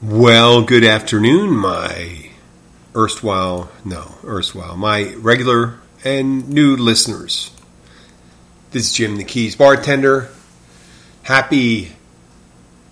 [0.00, 2.30] Well, good afternoon, my
[2.96, 7.50] erstwhile, no, erstwhile, my regular and new listeners.
[8.70, 10.30] This is Jim the Keys bartender.
[11.24, 11.92] Happy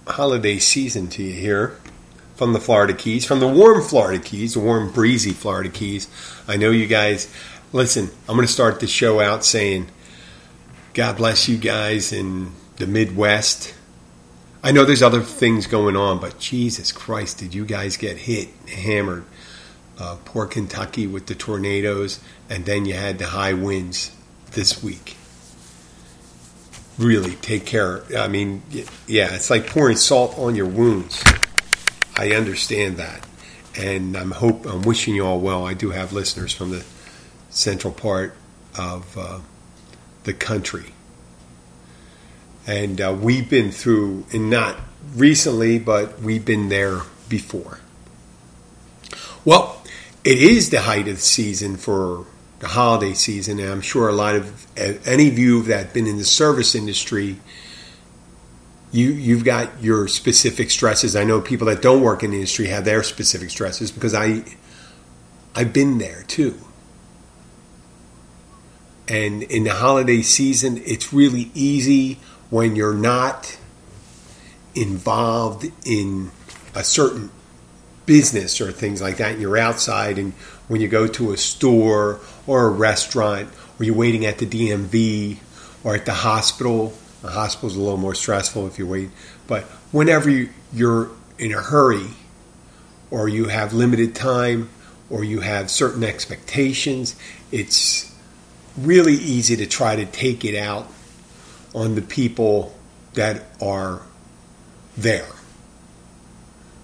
[0.07, 1.79] holiday season to you here
[2.41, 6.09] from the Florida Keys, from the warm Florida Keys, the warm, breezy Florida Keys.
[6.49, 7.31] I know you guys,
[7.71, 9.89] listen, I'm going to start the show out saying,
[10.95, 13.75] God bless you guys in the Midwest.
[14.65, 18.49] I know there's other things going on, but Jesus Christ, did you guys get hit,
[18.71, 19.27] hammered?
[19.99, 24.17] Uh, poor Kentucky with the tornadoes, and then you had the high winds
[24.53, 25.19] this week.
[26.97, 28.03] Really take care.
[28.17, 28.63] I mean,
[29.07, 31.23] yeah, it's like pouring salt on your wounds.
[32.21, 33.27] I understand that,
[33.77, 35.67] and I'm hope I'm wishing you all well.
[35.67, 36.85] I do have listeners from the
[37.49, 38.37] central part
[38.77, 39.41] of uh,
[40.25, 40.93] the country
[42.67, 44.77] and uh, we've been through, and not
[45.15, 47.81] recently, but we've been there before.
[49.45, 49.83] Well,
[50.25, 52.27] it is the height of the season for
[52.61, 56.07] the holiday season, and I'm sure a lot of any of you that have been
[56.07, 57.41] in the service industry,
[58.93, 61.15] you you've got your specific stresses.
[61.15, 64.45] I know people that don't work in the industry have their specific stresses because I
[65.55, 66.59] I've been there too.
[69.09, 73.59] And in the holiday season, it's really easy when you're not
[74.75, 76.31] involved in
[76.75, 77.31] a certain
[78.07, 80.33] business or things like that, you're outside, and
[80.69, 85.39] when you go to a store or a restaurant, or you're waiting at the DMV
[85.83, 86.93] or at the hospital,
[87.23, 89.11] the hospital's a little more stressful if you wait,
[89.47, 90.31] but whenever
[90.73, 92.09] you're in a hurry
[93.11, 94.69] or you have limited time
[95.09, 97.17] or you have certain expectations,
[97.51, 98.15] it's
[98.79, 100.89] really easy to try to take it out
[101.75, 102.75] on the people
[103.15, 104.03] that are
[104.97, 105.29] there,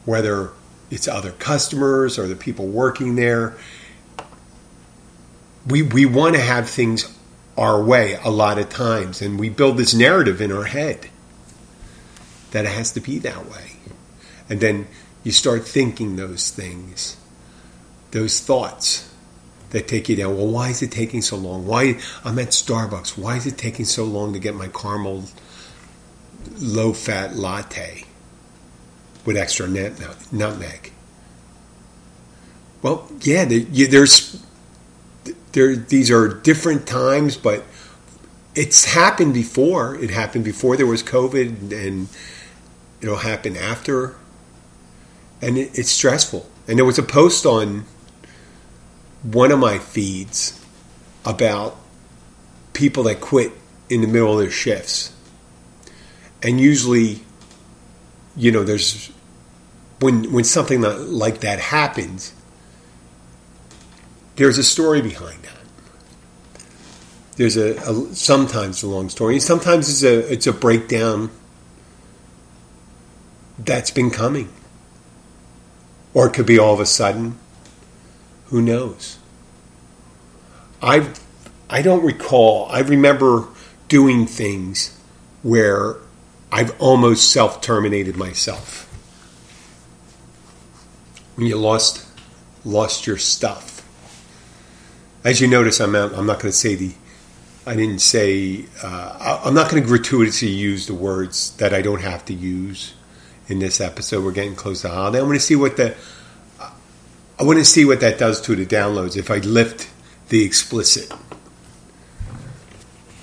[0.04, 0.50] whether
[0.91, 3.56] it's other customers or the people working there.
[5.66, 7.16] We, we want to have things
[7.56, 11.08] our way a lot of times, and we build this narrative in our head
[12.50, 13.72] that it has to be that way.
[14.48, 14.86] And then
[15.24, 17.16] you start thinking those things,
[18.12, 19.12] those thoughts
[19.70, 20.36] that take you down.
[20.36, 21.66] Well, why is it taking so long?
[21.66, 23.18] Why I'm at Starbucks.
[23.18, 25.24] Why is it taking so long to get my caramel
[26.58, 28.04] low fat latte
[29.24, 30.92] with extra nutmeg?
[32.82, 34.40] Well, yeah, there's
[35.56, 35.74] there.
[35.74, 37.64] These are different times, but
[38.54, 39.96] it's happened before.
[39.96, 42.08] It happened before there was COVID, and
[43.00, 44.14] it'll happen after.
[45.42, 46.48] And it, it's stressful.
[46.68, 47.84] And there was a post on
[49.22, 50.62] one of my feeds
[51.24, 51.76] about
[52.72, 53.52] people that quit
[53.88, 55.12] in the middle of their shifts.
[56.42, 57.20] And usually,
[58.36, 59.10] you know, there's
[60.00, 62.34] when when something like that happens,
[64.36, 65.53] there's a story behind that.
[67.36, 71.30] There's a, a sometimes a long story, sometimes it's a it's a breakdown
[73.59, 74.48] that's been coming,
[76.15, 77.38] or it could be all of a sudden
[78.48, 79.18] who knows?
[80.83, 81.10] I
[81.68, 82.66] I don't recall.
[82.71, 83.48] I remember
[83.88, 84.98] doing things
[85.42, 85.97] where
[86.53, 88.84] I've almost self terminated myself.
[91.34, 92.06] When you lost
[92.65, 93.75] lost your stuff.
[95.26, 96.92] As you notice, I'm not, I'm not going to say the
[97.66, 102.00] I didn't say uh, I'm not going to gratuitously use the words that I don't
[102.00, 102.94] have to use
[103.48, 104.24] in this episode.
[104.24, 105.18] We're getting close to holiday.
[105.18, 105.96] I want to see what the
[106.60, 109.90] I want to see what that does to the downloads if I lift
[110.28, 111.12] the explicit.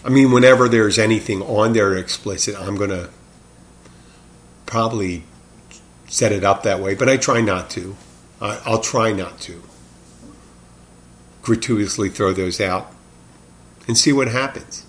[0.03, 3.11] I mean, whenever there's anything on there explicit, I'm going to
[4.65, 5.23] probably
[6.09, 7.95] set it up that way, but I try not to.
[8.41, 9.63] I, I'll try not to
[11.43, 12.91] gratuitously throw those out
[13.87, 14.85] and see what happens.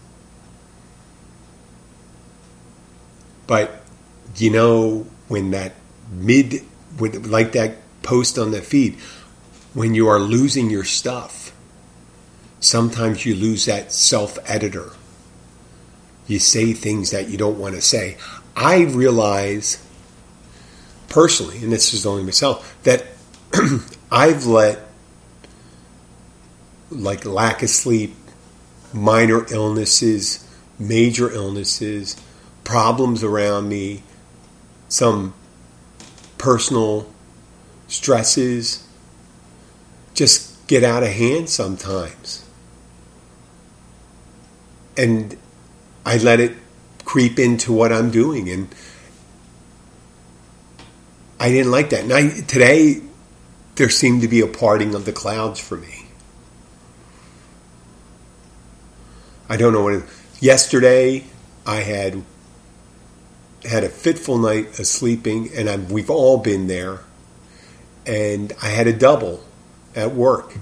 [3.47, 3.83] But
[4.37, 5.75] you know, when that
[6.11, 6.63] mid,
[6.97, 8.95] when, like that post on the feed,
[9.75, 11.55] when you are losing your stuff,
[12.61, 14.93] sometimes you lose that self editor.
[16.27, 18.17] You say things that you don't want to say.
[18.57, 19.85] I realize
[21.09, 23.05] personally, and this is only myself, that
[24.11, 24.81] I've let
[26.95, 28.15] like lack of sleep,
[28.93, 30.49] minor illnesses,
[30.79, 32.17] major illnesses,
[32.63, 34.03] problems around me,
[34.89, 35.35] some
[36.39, 37.13] personal
[37.89, 38.87] stresses
[40.15, 42.45] just get out of hand sometimes.
[44.97, 45.37] And
[46.07, 46.57] I let it
[47.05, 48.69] creep into what I'm doing and
[51.39, 52.05] I didn't like that.
[52.05, 53.03] And I, today
[53.75, 56.04] there seemed to be a parting of the clouds for me.
[59.49, 59.95] I don't know what.
[59.95, 60.05] It,
[60.41, 61.25] yesterday,
[61.67, 62.23] I had
[63.65, 67.01] had a fitful night of sleeping, and I'm, we've all been there.
[68.07, 69.43] And I had a double
[69.97, 70.55] at work.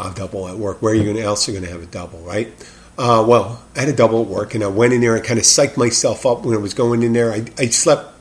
[0.00, 0.80] A double at work.
[0.80, 2.52] Where are you going else are going to have a double, right?
[2.96, 5.38] Uh, well, I had a double at work, and I went in there and kind
[5.38, 7.32] of psyched myself up when I was going in there.
[7.32, 8.12] I, I slept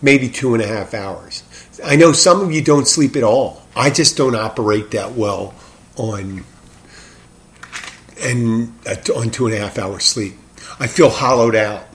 [0.00, 1.44] maybe two and a half hours.
[1.84, 3.62] I know some of you don't sleep at all.
[3.74, 5.54] I just don't operate that well
[5.96, 6.44] on
[8.22, 8.72] and
[9.14, 10.34] on two and a half hours sleep.
[10.78, 11.86] I feel hollowed out.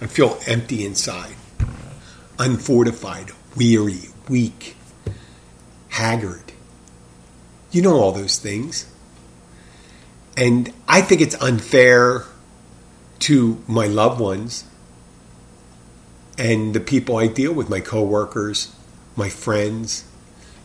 [0.00, 1.34] I feel empty inside,
[2.38, 4.76] unfortified, weary, weak,
[5.88, 6.52] haggard.
[7.70, 8.86] You know all those things.
[10.36, 12.24] And I think it's unfair
[13.20, 14.64] to my loved ones
[16.38, 18.74] and the people I deal with, my coworkers,
[19.16, 20.04] my friends,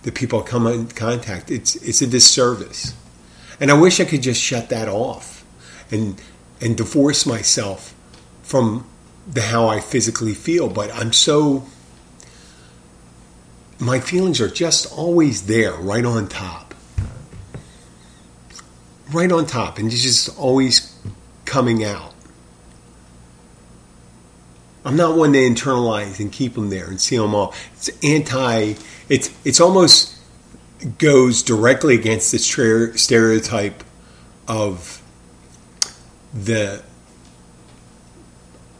[0.04, 1.51] the people I come in contact.
[1.51, 2.94] It's it's a disservice.
[3.59, 5.45] And I wish I could just shut that off
[5.92, 6.21] and
[6.59, 7.95] and divorce myself
[8.42, 8.88] from
[9.27, 11.68] the how I physically feel, but I'm so
[13.80, 16.74] my feelings are just always there, right on top.
[19.12, 20.95] Right on top, and it's just always
[21.45, 22.13] coming out.
[24.83, 27.53] I'm not one to internalize and keep them there and see them all.
[27.74, 28.75] It's anti.
[29.10, 30.17] It's it's almost
[30.97, 33.83] goes directly against the stereotype
[34.47, 35.01] of
[36.33, 36.83] the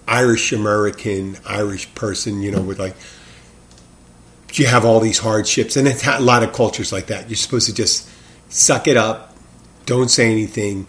[0.08, 2.96] Irish American, Irish person, you know, with like,
[4.54, 7.30] you have all these hardships, and it's a lot of cultures like that.
[7.30, 8.10] You're supposed to just
[8.50, 9.36] suck it up,
[9.86, 10.88] don't say anything,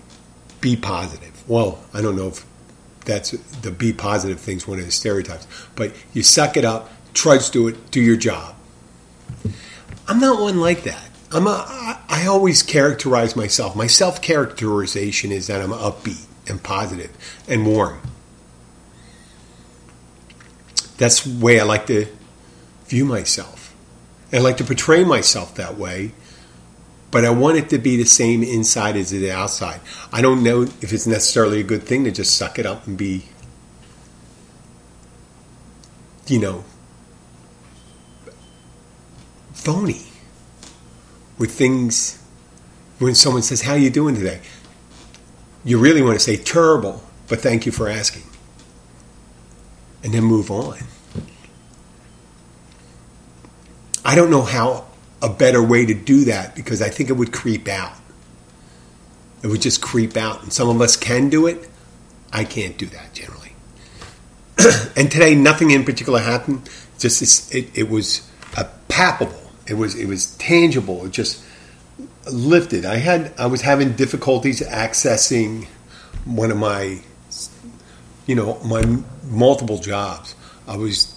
[0.60, 1.43] be positive.
[1.49, 2.46] Well, I don't know if
[3.05, 7.49] that's the be positive thing's one of the stereotypes, but you suck it up, trudge
[7.50, 8.55] through it, do your job.
[10.08, 11.10] I'm not one like that.
[11.31, 13.77] I'm a, I always characterize myself.
[13.77, 17.10] My self characterization is that I'm upbeat and positive
[17.46, 18.00] and warm.
[20.96, 22.06] That's the way I like to
[22.86, 23.74] view myself.
[24.32, 26.12] I like to portray myself that way,
[27.10, 29.81] but I want it to be the same inside as the outside.
[30.12, 32.96] I don't know if it's necessarily a good thing to just suck it up and
[32.96, 33.27] be,
[36.27, 36.65] you know,
[39.69, 40.01] phony
[41.37, 42.25] with things
[43.01, 44.41] when someone says, How are you doing today?
[45.63, 48.22] You really want to say terrible, but thank you for asking.
[50.03, 50.79] And then move on.
[54.06, 54.87] I don't know how
[55.20, 57.93] a better way to do that because I think it would creep out.
[59.43, 60.43] It would just creep out.
[60.43, 61.69] And some of us can do it.
[62.32, 63.53] I can't do that generally.
[64.96, 66.70] and today, nothing in particular happened.
[66.98, 71.05] Just it, it was a palpable it was it was tangible.
[71.05, 71.44] It just
[72.31, 72.84] lifted.
[72.84, 75.67] I had I was having difficulties accessing
[76.25, 77.01] one of my
[78.27, 78.82] you know my
[79.25, 80.34] multiple jobs.
[80.67, 81.15] I was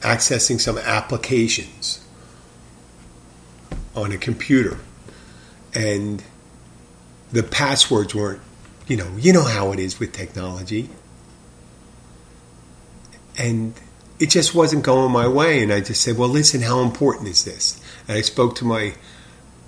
[0.00, 2.04] accessing some applications
[3.94, 4.78] on a computer
[5.74, 6.22] and
[7.32, 8.40] the passwords weren't
[8.86, 10.88] you know you know how it is with technology
[13.36, 13.74] and
[14.20, 15.62] it just wasn't going my way.
[15.62, 17.80] And I just said, well, listen, how important is this?
[18.06, 18.94] And I spoke to my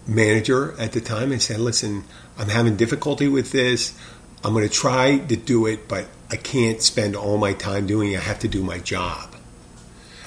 [0.06, 2.04] manager at the time and said, listen,
[2.38, 3.98] I'm having difficulty with this.
[4.44, 8.12] I'm going to try to do it, but I can't spend all my time doing
[8.12, 8.18] it.
[8.18, 9.34] I have to do my job.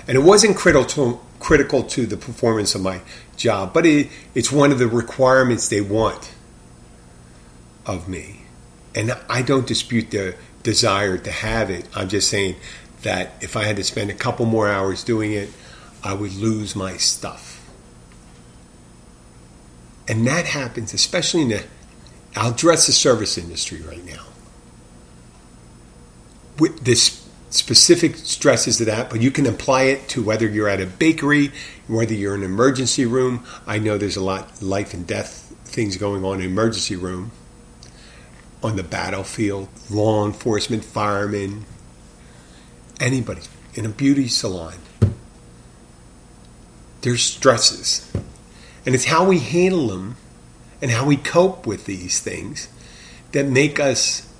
[0.07, 3.01] And it wasn't critical to, critical to the performance of my
[3.37, 6.33] job, but it, it's one of the requirements they want
[7.85, 8.41] of me.
[8.95, 11.87] And I don't dispute the desire to have it.
[11.93, 12.55] I'm just saying
[13.05, 15.49] that if I had to spend a couple more hours doing it,
[16.03, 17.67] I would lose my stuff.
[20.07, 21.63] And that happens, especially in the,
[22.35, 24.23] I'll address the service industry right now.
[26.59, 30.81] With this specific stresses to that, but you can apply it to whether you're at
[30.81, 31.51] a bakery,
[31.87, 33.45] whether you're in an emergency room.
[33.65, 37.31] I know there's a lot life and death things going on in emergency room,
[38.61, 41.65] on the battlefield, law enforcement, firemen,
[42.99, 43.41] anybody
[43.73, 44.75] in a beauty salon.
[47.01, 48.11] There's stresses.
[48.85, 50.17] And it's how we handle them
[50.81, 52.67] and how we cope with these things
[53.31, 54.31] that make us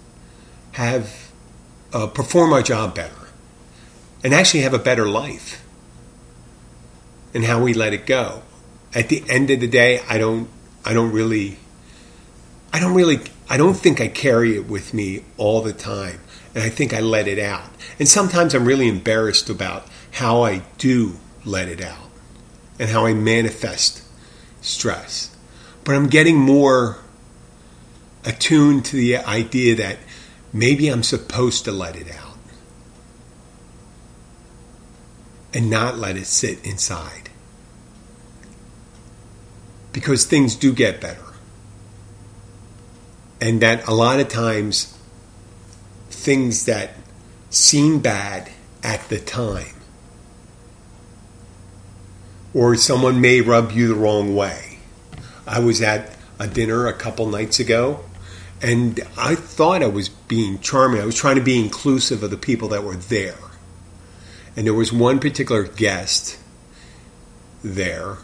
[0.73, 1.31] have
[1.93, 3.29] uh, perform our job better
[4.23, 5.65] and actually have a better life
[7.33, 8.41] and how we let it go.
[8.93, 10.49] At the end of the day, I don't
[10.83, 11.57] I don't really
[12.71, 13.19] I don't really
[13.49, 16.21] I don't think I carry it with me all the time
[16.55, 17.69] and I think I let it out.
[17.99, 22.09] And sometimes I'm really embarrassed about how I do let it out
[22.79, 24.01] and how I manifest
[24.61, 25.35] stress.
[25.83, 26.97] But I'm getting more
[28.23, 29.97] attuned to the idea that
[30.53, 32.37] maybe I'm supposed to let it out
[35.53, 37.29] and not let it sit inside.
[39.91, 41.21] Because things do get better.
[43.39, 44.94] And that a lot of times,
[46.25, 46.95] things that
[47.51, 48.51] seem bad
[48.83, 49.75] at the time
[52.51, 54.79] or someone may rub you the wrong way.
[55.45, 58.03] I was at a dinner a couple nights ago
[58.59, 60.99] and I thought I was being charming.
[60.99, 63.37] I was trying to be inclusive of the people that were there.
[64.55, 66.39] And there was one particular guest
[67.63, 68.17] there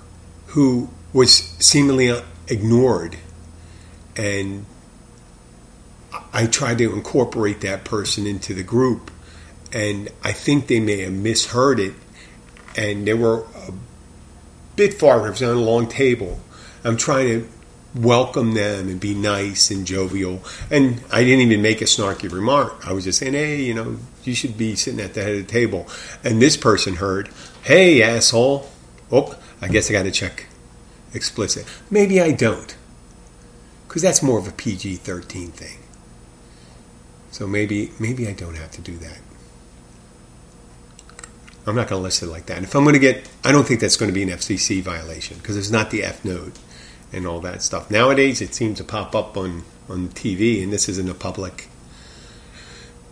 [0.47, 3.17] who was seemingly ignored.
[4.15, 4.65] And
[6.33, 9.11] I tried to incorporate that person into the group.
[9.73, 11.93] And I think they may have misheard it.
[12.77, 13.71] And they were a
[14.75, 15.27] bit far.
[15.27, 16.39] It was on a long table.
[16.83, 17.47] I'm trying to
[17.93, 20.41] welcome them and be nice and jovial.
[20.69, 22.87] And I didn't even make a snarky remark.
[22.87, 25.47] I was just saying, hey, you know, you should be sitting at the head of
[25.47, 25.87] the table.
[26.23, 27.29] And this person heard,
[27.63, 28.69] hey, asshole.
[29.11, 30.45] Oh, I guess I got to check
[31.13, 31.65] explicit.
[31.89, 32.75] Maybe I don't.
[33.87, 35.80] Because that's more of a PG 13 thing.
[37.31, 39.19] So maybe maybe I don't have to do that.
[41.65, 42.57] I'm not going to list it like that.
[42.57, 44.81] And if I'm going to get, I don't think that's going to be an FCC
[44.81, 46.53] violation because it's not the F node
[47.13, 47.91] and all that stuff.
[47.91, 51.67] Nowadays, it seems to pop up on on TV, and this isn't a public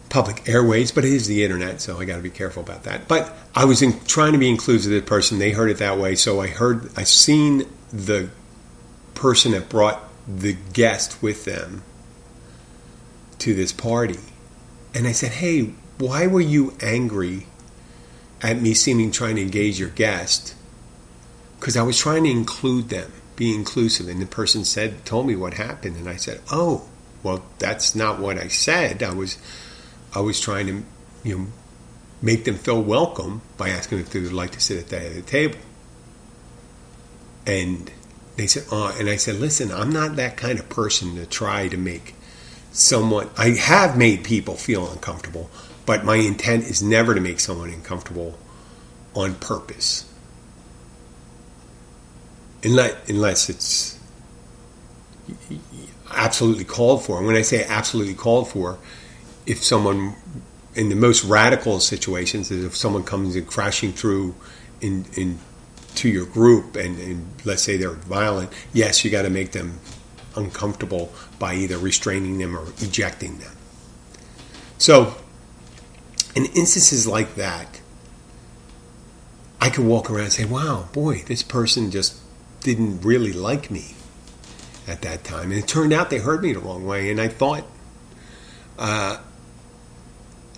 [0.09, 3.07] public airways, but it is the internet, so I got to be careful about that.
[3.07, 5.97] But I was in, trying to be inclusive of the person; they heard it that
[5.97, 8.29] way, so I heard, I seen the
[9.13, 11.83] person that brought the guest with them
[13.39, 14.19] to this party,
[14.93, 17.47] and I said, "Hey, why were you angry?"
[18.41, 20.55] at me seeming trying to engage your guest
[21.59, 24.07] because I was trying to include them, be inclusive.
[24.07, 26.87] And the person said, told me what happened, and I said, "Oh,
[27.21, 29.03] well, that's not what I said.
[29.03, 29.37] I was,
[30.15, 30.83] I was trying to,
[31.23, 31.47] you know,
[32.21, 35.15] make them feel welcome by asking if they would like to sit at the of
[35.15, 35.59] the table."
[37.45, 37.91] And
[38.37, 41.67] they said, "Oh," and I said, "Listen, I'm not that kind of person to try
[41.67, 42.15] to make
[42.71, 43.29] someone.
[43.37, 45.49] I have made people feel uncomfortable."
[45.85, 48.37] But my intent is never to make someone uncomfortable
[49.15, 50.05] on purpose.
[52.63, 53.99] Unless, unless it's
[56.11, 57.17] absolutely called for.
[57.17, 58.77] And when I say absolutely called for,
[59.45, 60.15] if someone,
[60.75, 64.35] in the most radical situations, is if someone comes in crashing through
[64.81, 65.39] in, in
[65.95, 69.79] to your group and, and let's say they're violent, yes, you got to make them
[70.35, 73.55] uncomfortable by either restraining them or ejecting them.
[74.77, 75.15] So
[76.35, 77.81] in instances like that,
[79.61, 82.17] I could walk around and say, wow, boy, this person just
[82.61, 83.95] didn't really like me
[84.87, 85.51] at that time.
[85.51, 87.11] And it turned out they heard me the wrong way.
[87.11, 87.65] And I thought,
[88.77, 89.17] uh,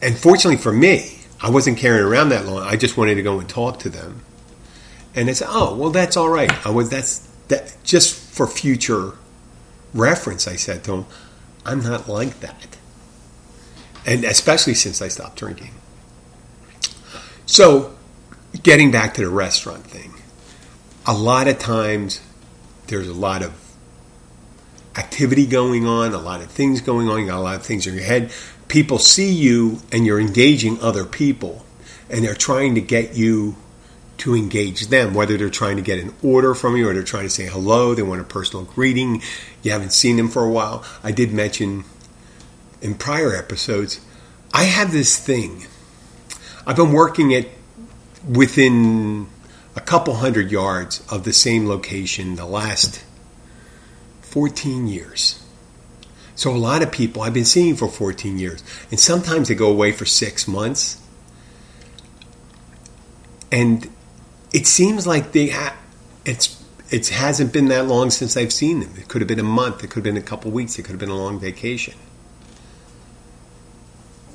[0.01, 2.61] and fortunately for me, I wasn't carrying around that long.
[2.61, 4.21] I just wanted to go and talk to them.
[5.13, 6.65] And said, oh, well, that's all right.
[6.65, 9.13] I was, that's, that, just for future
[9.93, 11.05] reference, I said to him,
[11.65, 12.77] I'm not like that
[14.05, 15.71] and especially since I stopped drinking.
[17.45, 17.95] So,
[18.63, 20.13] getting back to the restaurant thing,
[21.05, 22.21] a lot of times
[22.87, 23.53] there's a lot of
[24.97, 27.87] activity going on, a lot of things going on, you got a lot of things
[27.87, 28.31] in your head.
[28.67, 31.65] People see you and you're engaging other people,
[32.09, 33.55] and they're trying to get you
[34.21, 37.23] to engage them, whether they're trying to get an order from you or they're trying
[37.23, 39.19] to say hello, they want a personal greeting,
[39.63, 40.85] you haven't seen them for a while.
[41.03, 41.85] I did mention
[42.81, 43.99] in prior episodes,
[44.53, 45.65] I have this thing.
[46.67, 47.49] I've been working it
[48.29, 49.27] within
[49.75, 53.03] a couple hundred yards of the same location the last
[54.21, 55.43] 14 years.
[56.35, 59.71] So a lot of people I've been seeing for 14 years, and sometimes they go
[59.71, 61.01] away for six months,
[63.51, 63.89] and
[64.53, 65.77] it seems like they ha-
[66.25, 68.93] it's it hasn't been that long since I've seen them.
[68.97, 70.91] It could have been a month, it could have been a couple weeks, it could
[70.91, 71.93] have been a long vacation.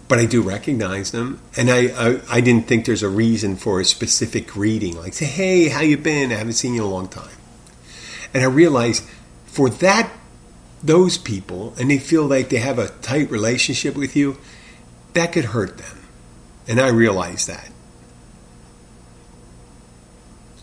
[0.09, 3.81] But I do recognize them, and I, I, I didn't think there's a reason for
[3.81, 6.33] a specific greeting, like say, "Hey, how you been?
[6.33, 7.37] I haven't seen you in a long time."
[8.33, 9.05] And I realized
[9.47, 10.11] for that
[10.83, 14.39] those people and they feel like they have a tight relationship with you,
[15.15, 16.03] that could hurt them.
[16.69, 17.71] And I realize that.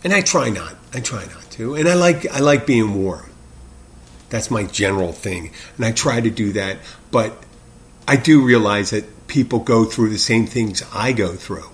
[0.04, 0.76] And I try not.
[0.94, 1.76] I try not to.
[1.76, 3.30] And I like I like being warm.
[4.30, 5.52] That's my general thing.
[5.78, 6.80] And I try to do that,
[7.12, 7.44] but
[8.08, 11.70] I do realize that people go through the same things I go through.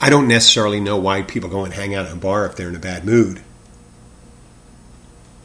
[0.00, 2.68] I don't necessarily know why people go and hang out in a bar if they're
[2.68, 3.40] in a bad mood.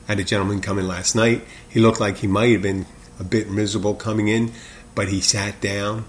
[0.08, 1.44] I had a gentleman come in last night.
[1.70, 2.86] He looked like he might have been
[3.20, 4.52] a bit miserable coming in,
[4.96, 6.06] but he sat down.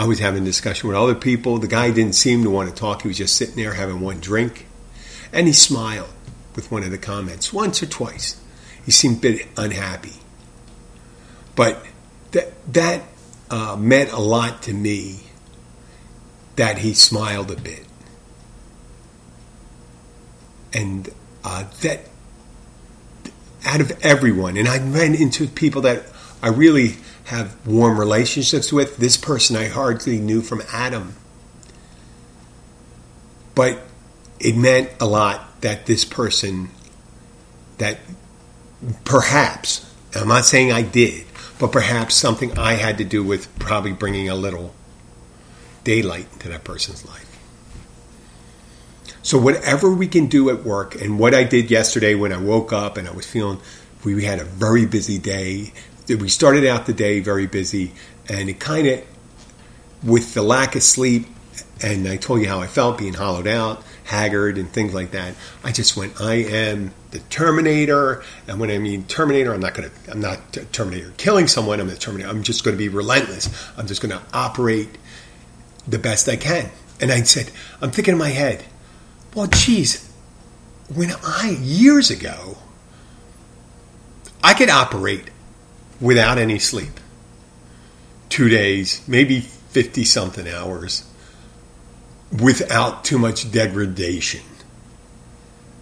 [0.00, 1.58] I was having a discussion with other people.
[1.58, 3.02] The guy didn't seem to want to talk.
[3.02, 4.66] He was just sitting there having one drink.
[5.30, 6.08] And he smiled
[6.56, 8.40] with one of the comments once or twice.
[8.82, 10.14] He seemed a bit unhappy.
[11.54, 11.84] But
[12.30, 13.02] that, that
[13.50, 15.20] uh, meant a lot to me
[16.56, 17.84] that he smiled a bit.
[20.72, 21.10] And
[21.44, 22.06] uh, that
[23.66, 26.04] out of everyone, and I ran into people that
[26.42, 26.96] I really
[27.30, 28.96] have warm relationships with.
[28.96, 31.14] This person I hardly knew from Adam.
[33.54, 33.82] But
[34.40, 36.70] it meant a lot that this person,
[37.78, 37.98] that
[39.04, 41.26] perhaps, I'm not saying I did,
[41.60, 44.74] but perhaps something I had to do with probably bringing a little
[45.84, 47.26] daylight into that person's life.
[49.22, 52.72] So whatever we can do at work, and what I did yesterday when I woke
[52.72, 53.60] up and I was feeling
[54.02, 55.72] we had a very busy day.
[56.08, 57.92] We started out the day very busy,
[58.28, 59.04] and it kind of,
[60.02, 61.26] with the lack of sleep,
[61.82, 65.34] and I told you how I felt being hollowed out, haggard, and things like that.
[65.62, 69.90] I just went, I am the Terminator, and when I mean Terminator, I'm not going
[69.90, 71.80] to, I'm not Terminator killing someone.
[71.80, 72.28] I'm the Terminator.
[72.28, 73.48] I'm just going to be relentless.
[73.76, 74.98] I'm just going to operate
[75.86, 76.70] the best I can.
[77.00, 78.64] And I said, I'm thinking in my head,
[79.34, 80.10] well, geez,
[80.92, 82.58] when I, years ago,
[84.42, 85.30] I could operate
[86.00, 87.00] without any sleep.
[88.28, 91.04] Two days, maybe 50 something hours,
[92.40, 94.42] without too much degradation.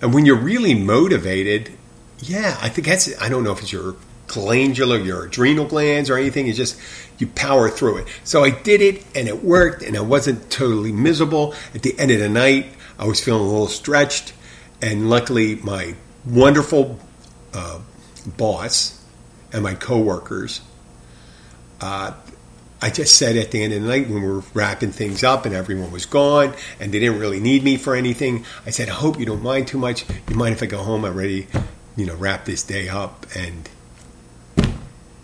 [0.00, 1.72] And when you're really motivated,
[2.20, 3.96] yeah, I think that's, I don't know if it's your
[4.28, 6.46] glandular, your adrenal glands or anything.
[6.46, 6.80] It's just
[7.18, 8.08] you power through it.
[8.24, 11.54] So I did it and it worked and I wasn't totally miserable.
[11.74, 12.66] At the end of the night,
[12.98, 14.32] I was feeling a little stretched,
[14.82, 15.94] and luckily, my
[16.26, 16.98] wonderful
[17.54, 17.78] uh,
[18.36, 18.97] boss
[19.52, 20.60] and my coworkers.
[21.80, 22.12] Uh,
[22.80, 25.46] I just said at the end of the night when we were wrapping things up
[25.46, 28.92] and everyone was gone and they didn't really need me for anything, I said, I
[28.92, 30.04] hope you don't mind too much.
[30.28, 31.04] You mind if I go home?
[31.04, 31.48] I'm ready,
[31.96, 33.26] you know, wrap this day up.
[33.34, 33.68] And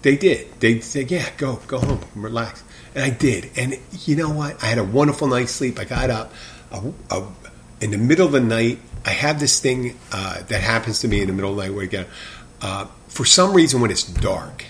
[0.03, 0.61] they did.
[0.61, 2.65] They said, yeah, go, go home, relax.
[2.95, 3.51] And I did.
[3.57, 4.63] And you know what?
[4.63, 5.79] I had a wonderful night's sleep.
[5.79, 6.33] I got up.
[7.81, 11.21] In the middle of the night, I have this thing uh, that happens to me
[11.21, 12.07] in the middle of the night where again,
[12.65, 14.65] uh, for some reason, when it's dark,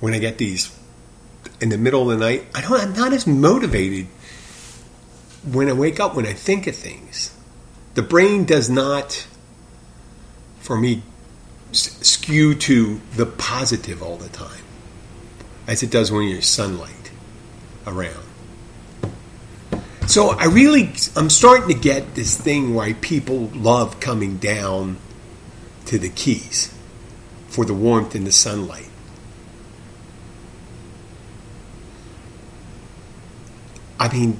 [0.00, 0.70] when I get these
[1.62, 4.06] in the middle of the night, I don't, I'm not as motivated
[5.50, 7.34] when I wake up when I think of things.
[7.94, 9.26] The brain does not,
[10.60, 11.02] for me,
[11.72, 14.62] skew to the positive all the time,
[15.66, 17.10] as it does when there's sunlight
[17.86, 18.26] around.
[20.06, 24.98] So I really, I'm starting to get this thing why people love coming down
[25.86, 26.72] to the Keys
[27.48, 28.88] for the warmth and the sunlight.
[33.98, 34.38] I mean,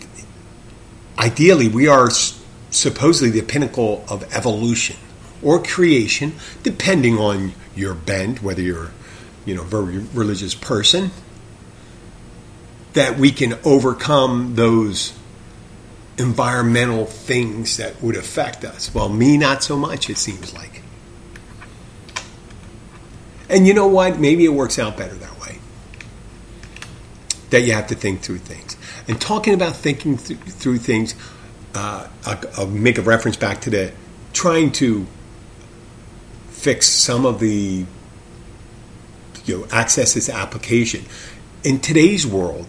[1.19, 2.11] ideally, we are
[2.71, 4.97] supposedly the pinnacle of evolution
[5.43, 8.91] or creation, depending on your bent, whether you're,
[9.45, 11.11] you know, very religious person
[12.95, 15.13] that we can overcome those
[16.17, 18.95] environmental things that would affect us.
[18.95, 20.84] Well, me, not so much, it seems like.
[23.55, 24.19] And you know what?
[24.19, 25.59] Maybe it works out better that way.
[27.51, 28.77] That you have to think through things.
[29.07, 31.15] And talking about thinking th- through things,
[31.73, 33.93] uh, I'll, I'll make a reference back to the
[34.33, 35.07] trying to
[36.49, 37.87] fix some of the
[39.45, 41.05] you know access this application
[41.63, 42.67] in today's world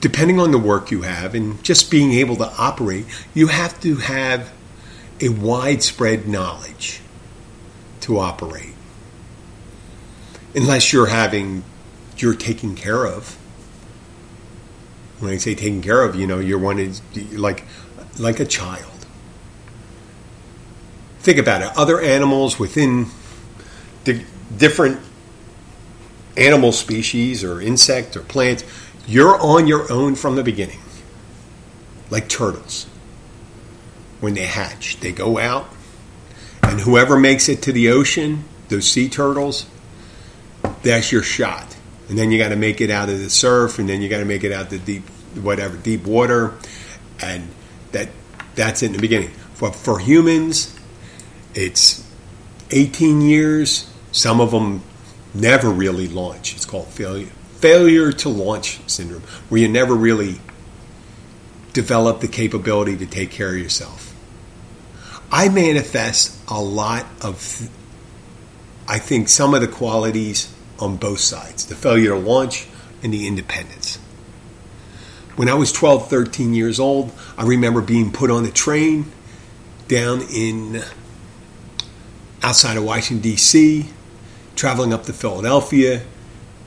[0.00, 3.96] depending on the work you have and just being able to operate you have to
[3.96, 4.52] have
[5.20, 7.00] a widespread knowledge
[8.10, 8.74] to operate.
[10.54, 11.62] Unless you're having
[12.16, 13.36] you're taking care of.
[15.20, 16.94] When i say taking care of you know you're one
[17.32, 17.64] like
[18.18, 19.06] like a child.
[21.20, 21.70] Think about it.
[21.76, 23.06] Other animals within
[24.04, 24.24] the
[24.56, 25.00] different
[26.36, 28.64] animal species or insect or plants
[29.06, 30.80] you're on your own from the beginning.
[32.10, 32.86] Like turtles.
[34.18, 35.68] When they hatch they go out
[36.62, 39.66] and whoever makes it to the ocean those sea turtles
[40.82, 41.76] that's your shot
[42.08, 44.18] and then you got to make it out of the surf and then you got
[44.18, 45.06] to make it out the deep
[45.42, 46.54] whatever deep water
[47.20, 47.48] and
[47.92, 48.08] that
[48.54, 50.76] that's it in the beginning for, for humans
[51.54, 52.06] it's
[52.70, 53.90] 18 years.
[54.12, 54.82] Some of them
[55.34, 56.54] never really launch.
[56.54, 60.40] It's called failure failure to launch syndrome, where you never really
[61.74, 64.09] develop the capability to take care of yourself.
[65.32, 67.70] I manifest a lot of,
[68.88, 72.66] I think, some of the qualities on both sides the failure to launch
[73.02, 73.96] and the independence.
[75.36, 79.10] When I was 12, 13 years old, I remember being put on a train
[79.88, 80.82] down in
[82.42, 83.86] outside of Washington, D.C.,
[84.56, 86.02] traveling up to Philadelphia,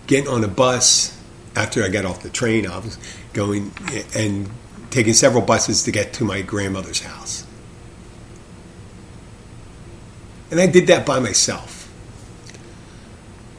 [0.07, 1.19] getting on a bus
[1.55, 2.97] after I got off the train, I was
[3.33, 3.71] going
[4.15, 4.49] and
[4.89, 7.45] taking several buses to get to my grandmother's house.
[10.53, 11.91] And I did that by myself.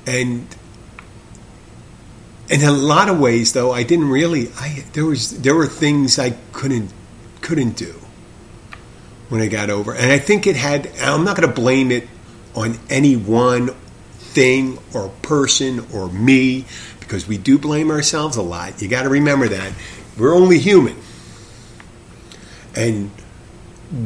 [0.07, 0.47] And
[2.49, 6.19] in a lot of ways though, I didn't really I there was there were things
[6.19, 6.93] I couldn't
[7.41, 7.95] couldn't do
[9.29, 9.95] when I got over.
[9.95, 12.07] And I think it had, I'm not going to blame it
[12.55, 13.69] on any one
[14.17, 16.65] thing or person or me
[17.01, 18.81] because we do blame ourselves a lot.
[18.81, 19.73] You got to remember that.
[20.17, 20.97] We're only human.
[22.77, 23.11] And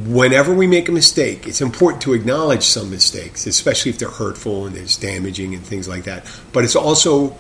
[0.07, 4.67] whenever we make a mistake, it's important to acknowledge some mistakes, especially if they're hurtful
[4.67, 6.27] and it's damaging and things like that.
[6.53, 7.37] But it's also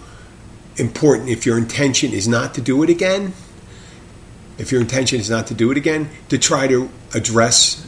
[0.76, 3.34] important if your intention is not to do it again
[4.58, 7.86] if your intention is not to do it again, to try to address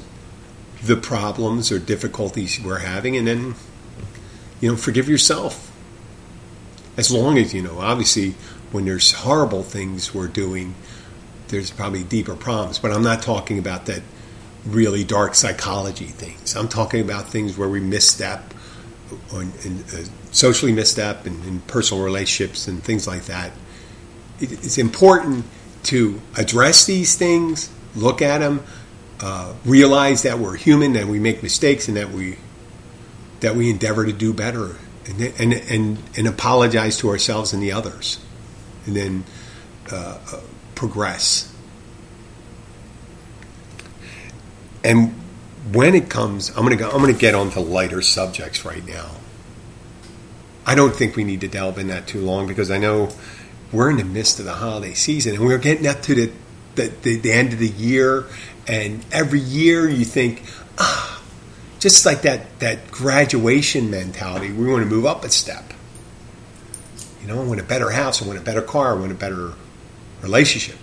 [0.83, 3.55] the problems or difficulties we're having and then,
[4.61, 5.67] you know, forgive yourself.
[6.97, 8.35] As long as, you know, obviously,
[8.73, 10.75] when there's horrible things we're doing,
[11.49, 12.79] there's probably deeper problems.
[12.79, 14.03] But I'm not talking about that
[14.67, 16.57] really dark psychology things.
[16.57, 18.55] I'm talking about things where we misstep,
[19.33, 23.53] in, uh, socially misstep, and in personal relationships and things like that.
[24.41, 25.45] It, it's important
[25.85, 28.63] to address these things, look at them,
[29.21, 32.37] uh, realize that we're human, that we make mistakes, and that we
[33.41, 37.73] that we endeavor to do better, and and and, and apologize to ourselves and the
[37.73, 38.19] others,
[38.87, 39.25] and then
[39.91, 40.41] uh, uh,
[40.75, 41.50] progress.
[44.83, 45.13] And
[45.73, 49.11] when it comes, I'm gonna go, I'm gonna get onto lighter subjects right now.
[50.67, 53.11] I don't think we need to delve in that too long because I know
[53.73, 56.33] we're in the midst of the holiday season and we're getting up to the,
[56.75, 58.27] the, the, the end of the year.
[58.67, 60.45] And every year you think,
[60.79, 61.23] ah,
[61.79, 65.73] just like that, that graduation mentality, we want to move up a step.
[67.21, 69.17] You know, I want a better house, I want a better car, I want a
[69.17, 69.53] better
[70.23, 70.77] relationship.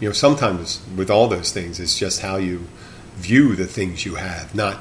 [0.00, 2.66] You know, sometimes with all those things, it's just how you
[3.16, 4.78] view the things you have, not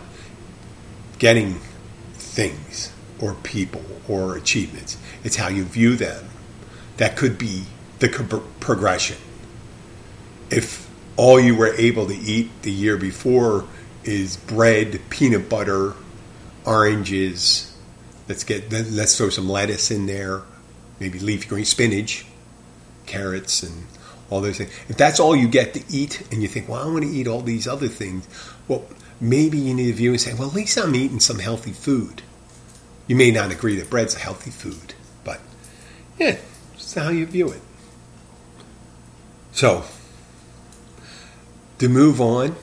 [1.17, 1.55] getting
[2.13, 4.97] things or people or achievements.
[5.23, 6.25] It's how you view them
[6.97, 7.63] that could be
[7.99, 8.09] the
[8.59, 9.17] progression.
[10.49, 13.65] If all you were able to eat the year before
[14.03, 15.93] is bread, peanut butter,
[16.65, 17.75] oranges,
[18.27, 20.41] let's get let's throw some lettuce in there,
[20.99, 22.25] maybe leafy green spinach,
[23.05, 23.87] carrots, and
[24.29, 24.71] all those things.
[24.89, 27.27] If that's all you get to eat, and you think, well, I want to eat
[27.27, 28.27] all these other things,
[28.67, 28.85] well,
[29.19, 32.21] maybe you need to view and say, well, at least I'm eating some healthy food.
[33.07, 35.39] You may not agree that bread's a healthy food, but
[36.19, 36.37] yeah,
[36.73, 37.61] it's how you view it.
[39.53, 39.85] So,
[41.79, 42.55] to move on,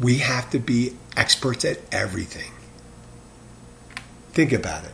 [0.00, 2.52] we have to be experts at everything.
[4.32, 4.93] Think about it.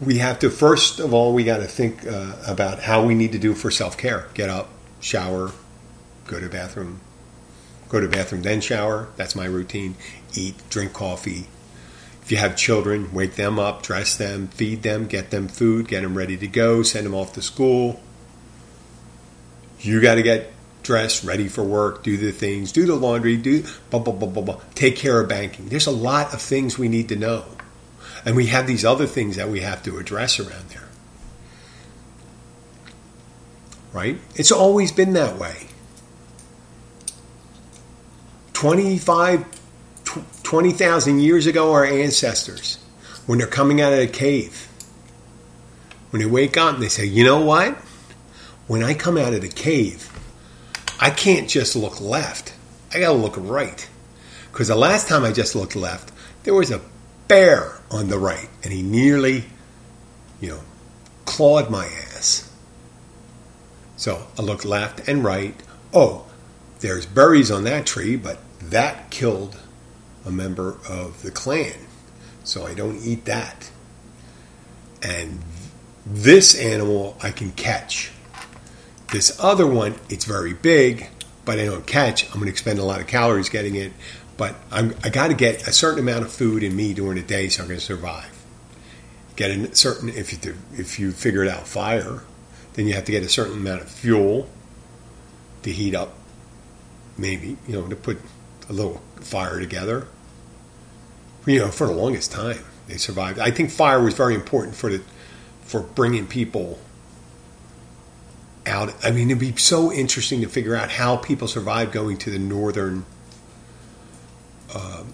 [0.00, 3.32] We have to first of all we got to think uh, about how we need
[3.32, 4.28] to do for self-care.
[4.34, 4.68] Get up
[5.00, 5.52] shower
[6.26, 7.00] go to bathroom
[7.88, 9.08] go to bathroom then shower.
[9.16, 9.94] That's my routine.
[10.34, 11.46] Eat drink coffee.
[12.22, 16.02] If you have children wake them up dress them feed them get them food get
[16.02, 18.00] them ready to go send them off to school.
[19.80, 23.64] You got to get dressed ready for work do the things do the laundry do
[23.90, 24.60] blah, blah, blah, blah, blah.
[24.74, 25.68] take care of banking.
[25.68, 27.44] There's a lot of things we need to know
[28.28, 30.86] and we have these other things that we have to address around there.
[33.90, 34.18] Right?
[34.34, 35.68] It's always been that way.
[38.52, 39.46] 25,
[40.42, 42.76] 20,000 years ago, our ancestors,
[43.24, 44.68] when they're coming out of a cave,
[46.10, 47.76] when they wake up and they say, you know what?
[48.66, 50.12] When I come out of the cave,
[51.00, 52.52] I can't just look left.
[52.92, 53.88] I got to look right.
[54.52, 56.12] Because the last time I just looked left,
[56.42, 56.82] there was a
[57.28, 59.44] bear on the right, and he nearly,
[60.40, 60.60] you know,
[61.24, 62.50] clawed my ass.
[63.96, 65.54] So I looked left and right.
[65.92, 66.26] Oh,
[66.80, 69.58] there's berries on that tree, but that killed
[70.24, 71.74] a member of the clan.
[72.44, 73.70] So I don't eat that.
[75.02, 75.40] And
[76.06, 78.10] this animal I can catch.
[79.12, 81.08] This other one, it's very big,
[81.44, 82.24] but I don't catch.
[82.26, 83.92] I'm going to expend a lot of calories getting it.
[84.38, 87.22] But I'm, I got to get a certain amount of food in me during the
[87.22, 88.32] day so I'm going to survive.
[89.36, 92.22] Get a certain if you if you figured out fire,
[92.72, 94.48] then you have to get a certain amount of fuel
[95.62, 96.14] to heat up.
[97.18, 98.18] Maybe you know to put
[98.68, 100.06] a little fire together.
[101.46, 103.38] You know, for the longest time they survived.
[103.38, 105.02] I think fire was very important for the
[105.62, 106.78] for bringing people
[108.66, 108.94] out.
[109.04, 112.38] I mean, it'd be so interesting to figure out how people survived going to the
[112.38, 113.04] northern
[114.74, 115.04] uh,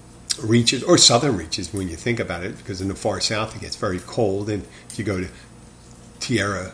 [0.43, 3.61] reaches or southern reaches when you think about it, because in the far south it
[3.61, 5.29] gets very cold, and if you go to
[6.21, 6.73] Tierra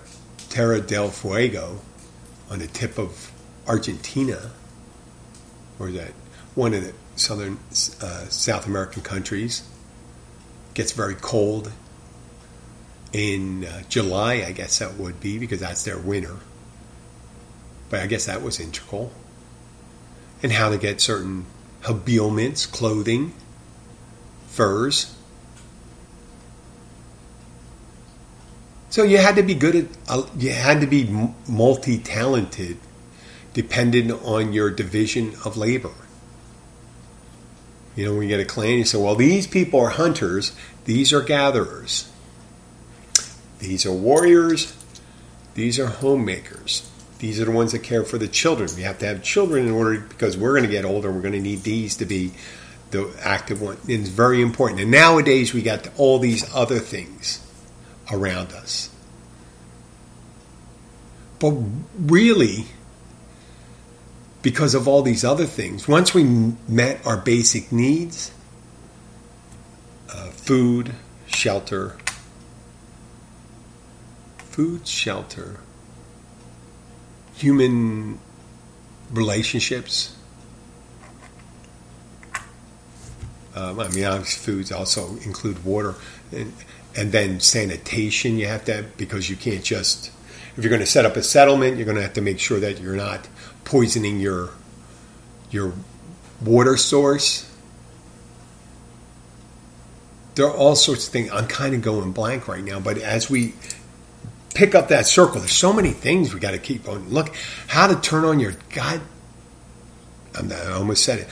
[0.49, 1.81] Terra del Fuego
[2.51, 3.31] on the tip of
[3.67, 4.51] Argentina,
[5.79, 6.13] or that
[6.55, 7.59] one of the southern
[8.01, 9.63] uh, South American countries
[10.75, 11.73] gets very cold
[13.13, 16.37] in uh, July, I guess that would be because that's their winter.
[17.89, 19.13] But I guess that was integral.
[20.43, 21.45] And how to get certain
[21.83, 23.33] habiliments, clothing,
[24.49, 25.15] furs.
[28.91, 31.09] So you had to be good at, uh, you had to be
[31.49, 32.79] multi talented,
[33.55, 35.93] dependent on your division of labor.
[37.95, 40.53] You know, when you get a clan, you say, well, these people are hunters,
[40.85, 42.11] these are gatherers,
[43.59, 44.75] these are warriors,
[45.55, 46.90] these are homemakers.
[47.21, 48.69] These are the ones that care for the children.
[48.75, 51.13] We have to have children in order because we're going to get older.
[51.13, 52.33] We're going to need these to be
[52.91, 53.77] the active one.
[53.87, 54.81] It's very important.
[54.81, 57.47] And nowadays we got all these other things
[58.11, 58.89] around us.
[61.39, 61.55] But
[61.99, 62.67] really,
[64.41, 68.33] because of all these other things, once we met our basic needs
[70.13, 70.95] uh, food,
[71.27, 71.97] shelter,
[74.39, 75.61] food, shelter,
[77.41, 78.19] human
[79.11, 80.17] relationships.
[83.55, 85.95] Um, I mean, obviously, foods also include water,
[86.33, 86.53] and,
[86.97, 88.39] and then sanitation.
[88.39, 90.13] You have to have, because you can't just
[90.57, 92.61] if you're going to set up a settlement, you're going to have to make sure
[92.61, 93.27] that you're not
[93.65, 94.51] poisoning your
[95.51, 95.73] your
[96.45, 97.51] water source.
[100.35, 101.31] There are all sorts of things.
[101.33, 103.55] I'm kind of going blank right now, but as we
[104.61, 105.41] pick up that circle.
[105.41, 107.09] There's so many things we got to keep on.
[107.09, 107.35] Look,
[107.67, 109.01] how to turn on your God.
[110.35, 111.29] I'm I almost said it.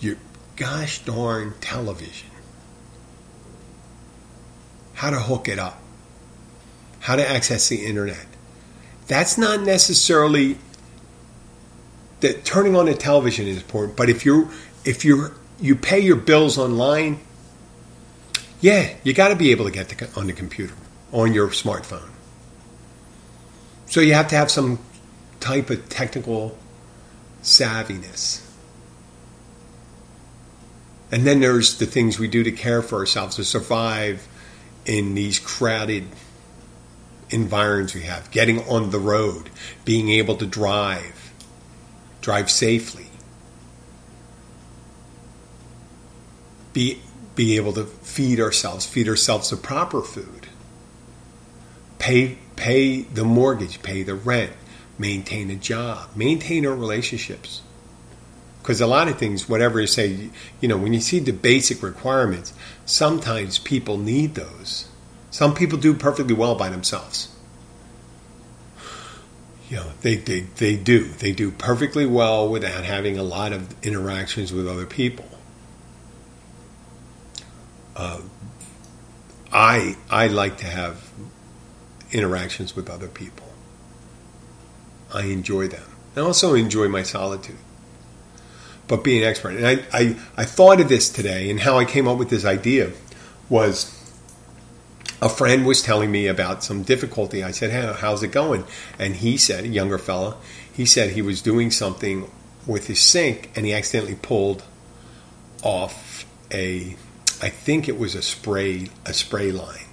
[0.00, 0.16] Your
[0.56, 2.30] gosh darn television.
[4.94, 5.78] How to hook it up.
[7.00, 8.26] How to access the internet.
[9.08, 10.56] That's not necessarily
[12.20, 14.48] that turning on the television is important, but if you're
[14.86, 17.20] if you're you pay your bills online,
[18.62, 20.72] yeah, you got to be able to get the, on the computer
[21.12, 22.08] on your smartphone.
[23.90, 24.78] So you have to have some
[25.40, 26.56] type of technical
[27.42, 28.46] savviness.
[31.10, 34.28] And then there's the things we do to care for ourselves, to survive
[34.86, 36.04] in these crowded
[37.30, 39.50] environs we have, getting on the road,
[39.84, 41.32] being able to drive,
[42.20, 43.08] drive safely,
[46.72, 47.02] be,
[47.34, 50.46] be able to feed ourselves, feed ourselves the proper food,
[51.98, 54.52] pay pay the mortgage, pay the rent,
[54.98, 57.62] maintain a job, maintain our relationships.
[58.60, 60.28] Because a lot of things, whatever you say,
[60.60, 62.52] you know, when you see the basic requirements,
[62.84, 64.88] sometimes people need those.
[65.30, 67.34] Some people do perfectly well by themselves.
[69.70, 71.04] You know, they, they, they do.
[71.04, 75.24] They do perfectly well without having a lot of interactions with other people.
[77.96, 78.20] Uh,
[79.52, 81.09] I I like to have
[82.12, 83.46] interactions with other people.
[85.12, 85.88] I enjoy them.
[86.16, 87.58] I also enjoy my solitude.
[88.88, 91.84] But being an expert, and I, I, I thought of this today, and how I
[91.84, 92.90] came up with this idea
[93.48, 93.96] was
[95.22, 97.44] a friend was telling me about some difficulty.
[97.44, 98.64] I said, hey, how's it going?
[98.98, 100.36] And he said, a younger fella,
[100.72, 102.30] he said he was doing something
[102.66, 104.62] with his sink and he accidentally pulled
[105.62, 106.96] off a,
[107.42, 109.89] I think it was a spray, a spray line.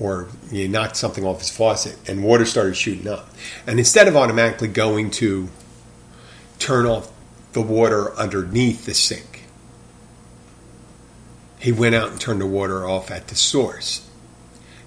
[0.00, 3.30] Or he knocked something off his faucet and water started shooting up.
[3.66, 5.48] And instead of automatically going to
[6.58, 7.10] turn off
[7.52, 9.44] the water underneath the sink,
[11.58, 14.08] he went out and turned the water off at the source.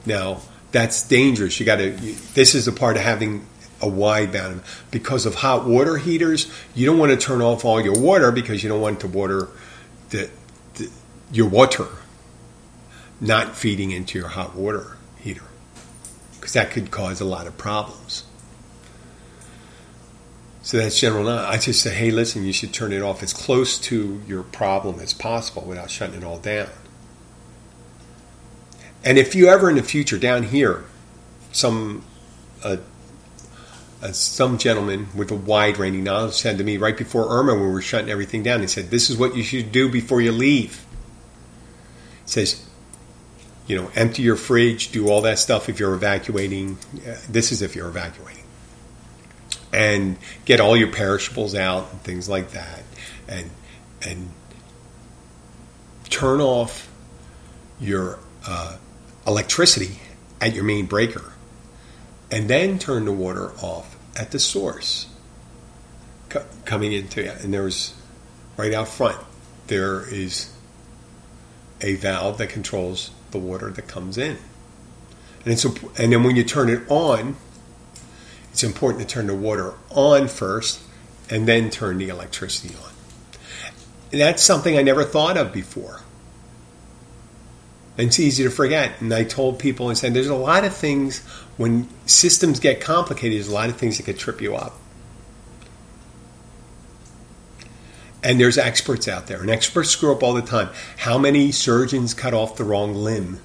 [0.06, 1.60] Now, that's dangerous.
[1.60, 1.90] You got to,
[2.34, 3.46] this is the part of having
[3.82, 4.62] a wide bound.
[4.90, 8.64] Because of hot water heaters, you don't want to turn off all your water because
[8.64, 9.50] you don't want the water,
[10.10, 10.30] the,
[10.76, 10.90] the
[11.32, 11.88] your water,
[13.20, 14.98] not feeding into your hot water.
[16.42, 18.26] Because that could cause a lot of problems.
[20.64, 21.48] So that's general knowledge.
[21.48, 25.00] I just say, hey, listen, you should turn it off as close to your problem
[25.00, 26.70] as possible without shutting it all down.
[29.04, 30.86] And if you ever in the future down here,
[31.52, 32.04] some
[32.64, 32.78] uh,
[34.02, 37.64] uh, some gentleman with a wide ranging knowledge said to me right before Irma, when
[37.64, 40.32] we were shutting everything down, he said, "This is what you should do before you
[40.32, 40.86] leave."
[42.26, 42.66] He says,
[43.72, 46.78] "You know, empty your fridge, do all that stuff if you're evacuating.
[46.96, 48.42] Uh, this is if you're evacuating."
[49.74, 52.84] and get all your perishables out and things like that,
[53.28, 53.50] and
[54.02, 54.30] and
[56.10, 56.90] turn off
[57.80, 58.78] your uh,
[59.26, 60.00] electricity
[60.40, 61.34] at your main breaker,
[62.30, 65.08] and then turn the water off at the source
[66.30, 67.44] co- coming into it.
[67.44, 67.94] And there's
[68.58, 69.18] right out front
[69.68, 70.52] there is
[71.80, 74.38] a valve that controls the water that comes in,
[75.44, 77.36] and it's and then when you turn it on
[78.52, 80.82] it's important to turn the water on first
[81.30, 82.92] and then turn the electricity on.
[84.12, 86.02] And that's something I never thought of before.
[87.98, 89.00] And it's easy to forget.
[89.00, 91.20] And I told people and said, there's a lot of things
[91.58, 94.78] when systems get complicated, there's a lot of things that could trip you up.
[98.24, 100.70] And there's experts out there, and experts screw up all the time.
[100.98, 103.40] How many surgeons cut off the wrong limb?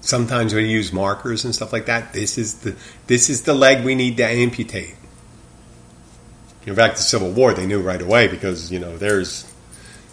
[0.00, 2.12] sometimes we use markers and stuff like that.
[2.12, 4.96] This is the this is the leg we need to amputate.
[6.66, 9.50] In fact, the Civil War they knew right away because you know there's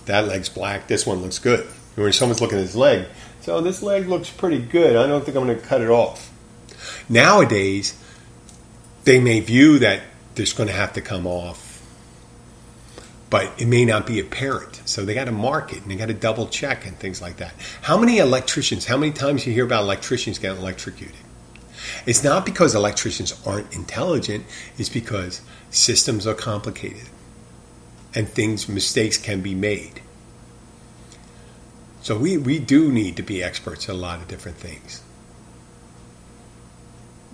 [0.06, 1.66] that leg's black, this one looks good.
[1.96, 3.08] When someone's looking at his leg,
[3.42, 4.96] so this leg looks pretty good.
[4.96, 6.32] I don't think I'm going to cut it off.
[7.10, 8.00] Nowadays,
[9.04, 10.04] they may view that
[10.36, 11.67] there's going to have to come off
[13.30, 14.82] but it may not be apparent.
[14.86, 17.38] So they got to mark it and they got to double check and things like
[17.38, 17.54] that.
[17.82, 21.18] How many electricians, how many times you hear about electricians getting electrocuted?
[22.06, 24.46] It's not because electricians aren't intelligent,
[24.78, 27.10] it's because systems are complicated
[28.16, 30.02] and things, mistakes can be made.
[32.02, 35.04] So we, we do need to be experts in a lot of different things.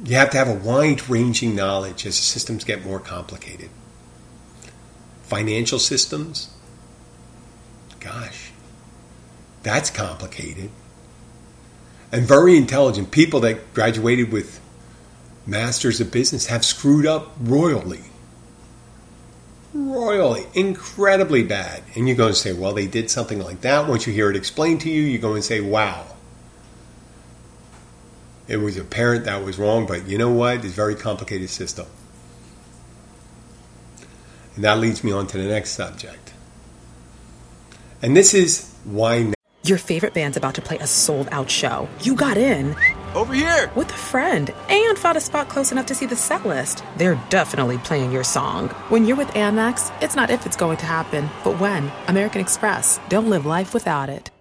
[0.03, 3.69] You have to have a wide ranging knowledge as systems get more complicated
[5.23, 6.49] financial systems.
[7.99, 8.51] Gosh,
[9.63, 10.69] that's complicated.
[12.11, 14.59] And very intelligent people that graduated with
[15.47, 18.01] masters of business have screwed up royally.
[19.73, 21.81] Royally, incredibly bad.
[21.95, 23.87] And you go and say, well, they did something like that.
[23.87, 26.05] Once you hear it explained to you, you go and say, wow.
[28.47, 30.57] It was apparent that was wrong, but you know what?
[30.57, 31.87] It's a very complicated system.
[34.55, 36.33] And that leads me on to the next subject.
[38.01, 39.23] And this is why.
[39.23, 39.33] Now.
[39.63, 41.87] Your favorite band's about to play a sold out show.
[42.01, 42.75] You got in.
[43.15, 43.71] Over here!
[43.75, 46.83] With a friend and found a spot close enough to see the set list.
[46.97, 48.69] They're definitely playing your song.
[48.89, 51.91] When you're with Amex, it's not if it's going to happen, but when.
[52.07, 52.99] American Express.
[53.09, 54.31] Don't live life without it.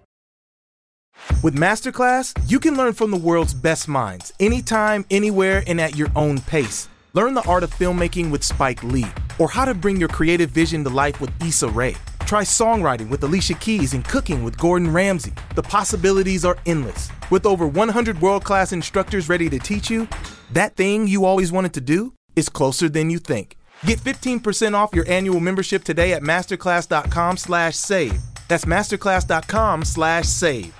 [1.41, 6.09] With Masterclass, you can learn from the world's best minds anytime, anywhere, and at your
[6.15, 6.89] own pace.
[7.13, 9.05] Learn the art of filmmaking with Spike Lee,
[9.39, 11.95] or how to bring your creative vision to life with Issa Rae.
[12.25, 15.33] Try songwriting with Alicia Keys and cooking with Gordon Ramsay.
[15.55, 17.09] The possibilities are endless.
[17.29, 20.07] With over 100 world class instructors ready to teach you,
[20.51, 23.55] that thing you always wanted to do is closer than you think.
[23.85, 28.19] Get 15% off your annual membership today at masterclass.com slash save.
[28.47, 30.73] That's masterclass.com slash save.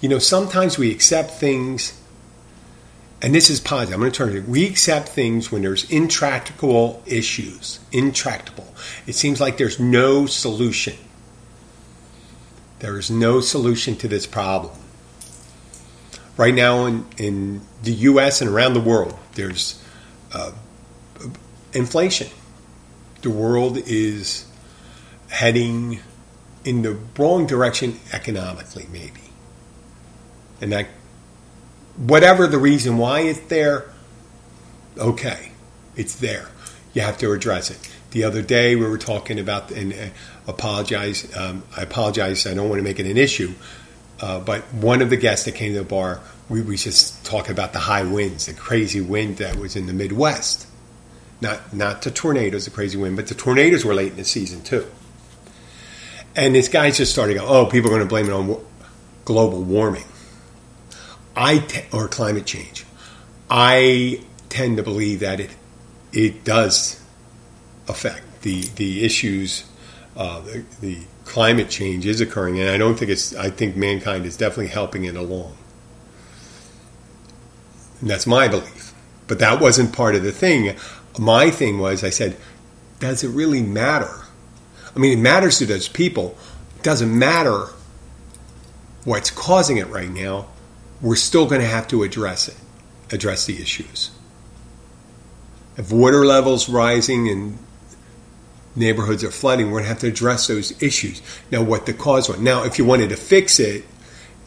[0.00, 2.00] You know, sometimes we accept things,
[3.26, 3.94] and this is positive.
[3.94, 4.48] I'm going to turn it.
[4.48, 7.80] We accept things when there's intractable issues.
[7.90, 8.72] Intractable.
[9.04, 10.94] It seems like there's no solution.
[12.78, 14.76] There is no solution to this problem.
[16.36, 19.82] Right now in, in the US and around the world, there's
[20.32, 20.52] uh,
[21.72, 22.28] inflation.
[23.22, 24.46] The world is
[25.30, 25.98] heading
[26.64, 29.32] in the wrong direction economically, maybe.
[30.60, 30.86] And that,
[31.96, 33.90] whatever the reason why it's there,
[34.98, 35.52] okay,
[35.96, 36.48] it's there.
[36.94, 37.78] You have to address it.
[38.10, 39.96] The other day we were talking about, and uh,
[40.46, 43.52] apologize, um, I apologize, I don't want to make it an issue,
[44.20, 47.50] uh, but one of the guests that came to the bar, we, we just talked
[47.50, 50.66] about the high winds, the crazy wind that was in the Midwest.
[51.38, 54.62] Not not the tornadoes, the crazy wind, but the tornadoes were late in the season
[54.62, 54.86] too.
[56.34, 58.64] And this guy just started going, oh, people are going to blame it on
[59.26, 60.04] global warming.
[61.36, 62.84] I te- or climate change.
[63.50, 65.50] I tend to believe that it
[66.12, 67.00] it does
[67.88, 69.64] affect the the issues.
[70.16, 73.34] Uh, the, the climate change is occurring, and I don't think it's.
[73.34, 75.56] I think mankind is definitely helping it along.
[78.00, 78.94] And that's my belief.
[79.26, 80.76] But that wasn't part of the thing.
[81.18, 82.36] My thing was, I said,
[83.00, 84.24] does it really matter?
[84.94, 86.36] I mean, it matters to those people.
[86.76, 87.66] It doesn't matter
[89.04, 90.46] what's causing it right now.
[91.00, 92.56] We're still going to have to address it,
[93.12, 94.10] address the issues.
[95.76, 97.58] If water levels rising and
[98.74, 101.20] neighborhoods are flooding, we're going to have to address those issues.
[101.50, 102.38] Now, what the cause was.
[102.40, 103.84] Now, if you wanted to fix it,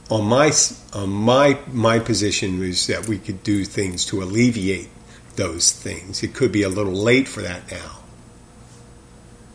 [0.10, 0.52] on my
[0.93, 4.89] on my my position was that we could do things to alleviate
[5.36, 6.24] those things.
[6.24, 8.00] It could be a little late for that now.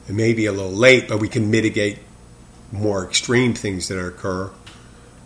[0.09, 1.99] It may be a little late, but we can mitigate
[2.71, 4.51] more extreme things that occur.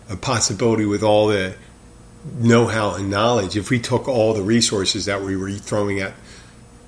[0.09, 1.54] A possibility with all the
[2.34, 3.56] know-how and knowledge.
[3.56, 6.14] If we took all the resources that we were throwing at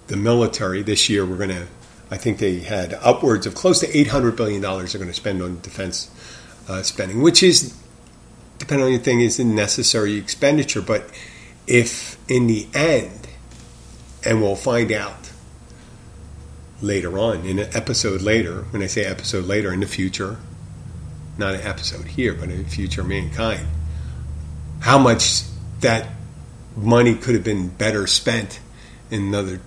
[0.07, 1.67] the military this year, we're going to.
[2.11, 5.17] I think they had upwards of close to eight hundred billion dollars they're going to
[5.17, 6.11] spend on defense
[6.69, 7.73] uh, spending, which is,
[8.59, 10.83] depending on the thing, is a necessary expenditure.
[10.83, 11.09] But
[11.67, 13.29] if in the end,
[14.25, 15.31] and we'll find out
[16.83, 20.39] later on in an episode later, when I say episode later, in the future,
[21.41, 23.67] not an episode here, but in future mankind,
[24.81, 25.43] how much
[25.81, 26.09] that
[26.77, 28.61] money could have been better spent
[29.11, 29.61] in another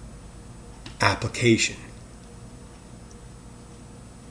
[1.01, 1.75] application.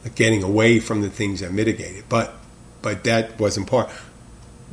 [0.04, 2.04] Like getting away from the things that mitigate it.
[2.08, 2.34] But
[2.80, 3.90] but that wasn't part.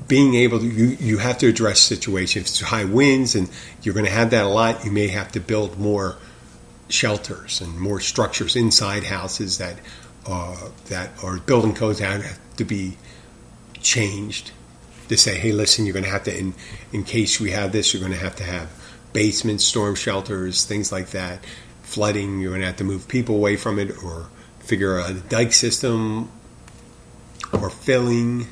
[0.07, 2.49] Being able to you, you have to address situations.
[2.49, 3.49] It's high winds and
[3.83, 6.17] you're gonna have that a lot, you may have to build more
[6.87, 9.75] shelters and more structures inside houses that
[10.29, 12.97] uh, that are building codes that have to be
[13.81, 14.51] changed
[15.07, 16.53] to say, hey, listen, you're going to have to, in,
[16.93, 18.69] in case we have this, you're going to have to have
[19.11, 21.43] basements, storm shelters, things like that.
[21.81, 25.13] Flooding, you're going to have to move people away from it or figure out a
[25.15, 26.29] dike system
[27.51, 28.47] or filling,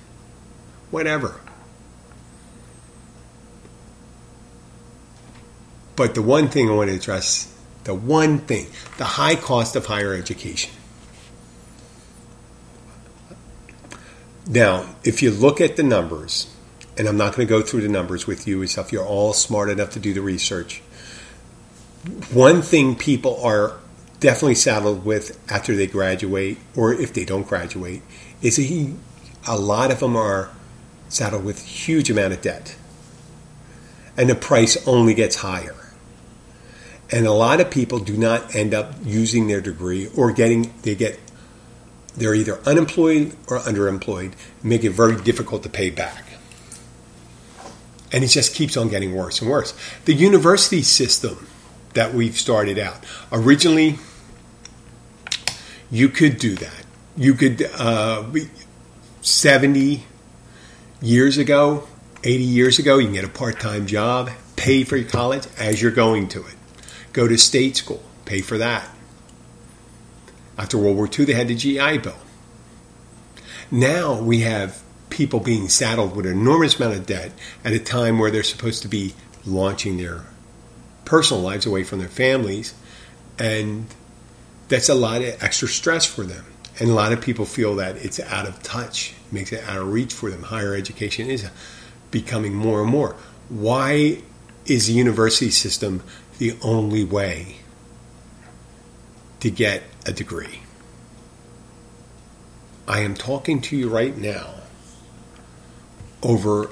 [0.89, 1.39] whatever.
[5.95, 8.65] But the one thing I want to address, the one thing,
[8.97, 10.71] the high cost of higher education.
[14.49, 16.53] Now, if you look at the numbers,
[16.97, 19.33] and I'm not going to go through the numbers with you and stuff, you're all
[19.33, 20.81] smart enough to do the research.
[22.31, 23.77] One thing people are
[24.19, 28.01] definitely saddled with after they graduate, or if they don't graduate,
[28.41, 28.95] is he,
[29.47, 30.49] a lot of them are
[31.09, 32.75] saddled with huge amount of debt.
[34.15, 35.75] And the price only gets higher.
[37.11, 40.95] And a lot of people do not end up using their degree or getting, they
[40.95, 41.19] get
[42.17, 46.23] they're either unemployed or underemployed, make it very difficult to pay back.
[48.11, 49.73] And it just keeps on getting worse and worse.
[50.05, 51.47] The university system
[51.93, 53.99] that we've started out, originally,
[55.91, 56.85] you could do that.
[57.15, 58.23] You could, uh,
[59.21, 60.05] 70
[61.01, 61.87] years ago,
[62.23, 65.81] 80 years ago, you can get a part time job, pay for your college as
[65.81, 66.55] you're going to it.
[67.13, 68.87] Go to state school, pay for that.
[70.57, 72.17] After World War II, they had the GI Bill.
[73.69, 77.31] Now we have people being saddled with an enormous amount of debt
[77.63, 79.13] at a time where they're supposed to be
[79.45, 80.25] launching their
[81.05, 82.73] personal lives away from their families.
[83.39, 83.87] And
[84.67, 86.45] that's a lot of extra stress for them.
[86.79, 89.91] And a lot of people feel that it's out of touch, makes it out of
[89.91, 90.43] reach for them.
[90.43, 91.49] Higher education is
[92.11, 93.15] becoming more and more.
[93.49, 94.21] Why
[94.65, 96.03] is the university system
[96.37, 97.57] the only way
[99.39, 100.61] to get a degree.
[102.87, 104.53] I am talking to you right now
[106.23, 106.71] over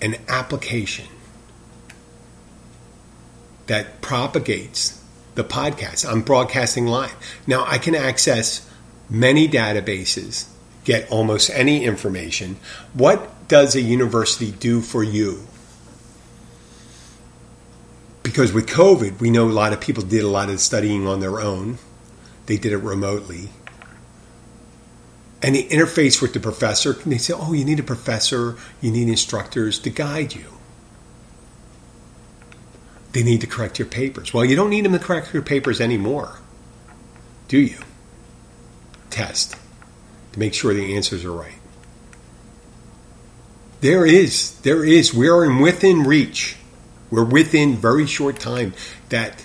[0.00, 1.06] an application
[3.66, 5.02] that propagates
[5.34, 6.08] the podcast.
[6.10, 7.14] I'm broadcasting live.
[7.46, 8.68] Now I can access
[9.08, 10.46] many databases,
[10.84, 12.56] get almost any information.
[12.92, 15.46] What does a university do for you?
[18.22, 21.20] Because with COVID, we know a lot of people did a lot of studying on
[21.20, 21.78] their own.
[22.46, 23.50] They did it remotely.
[25.42, 29.08] And the interface with the professor, they say, oh, you need a professor, you need
[29.08, 30.46] instructors to guide you.
[33.12, 34.32] They need to correct your papers.
[34.32, 36.38] Well, you don't need them to correct your papers anymore,
[37.48, 37.78] do you?
[39.10, 39.56] Test
[40.32, 41.58] to make sure the answers are right.
[43.80, 46.56] There is, there is, we are in within reach.
[47.10, 48.74] We're within very short time
[49.08, 49.44] that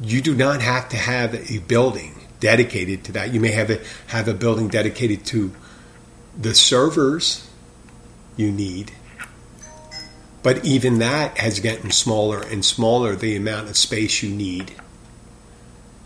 [0.00, 3.32] you do not have to have a building dedicated to that.
[3.32, 5.52] You may have a, have a building dedicated to
[6.36, 7.48] the servers
[8.36, 8.92] you need
[10.44, 14.72] but even that has gotten smaller and smaller the amount of space you need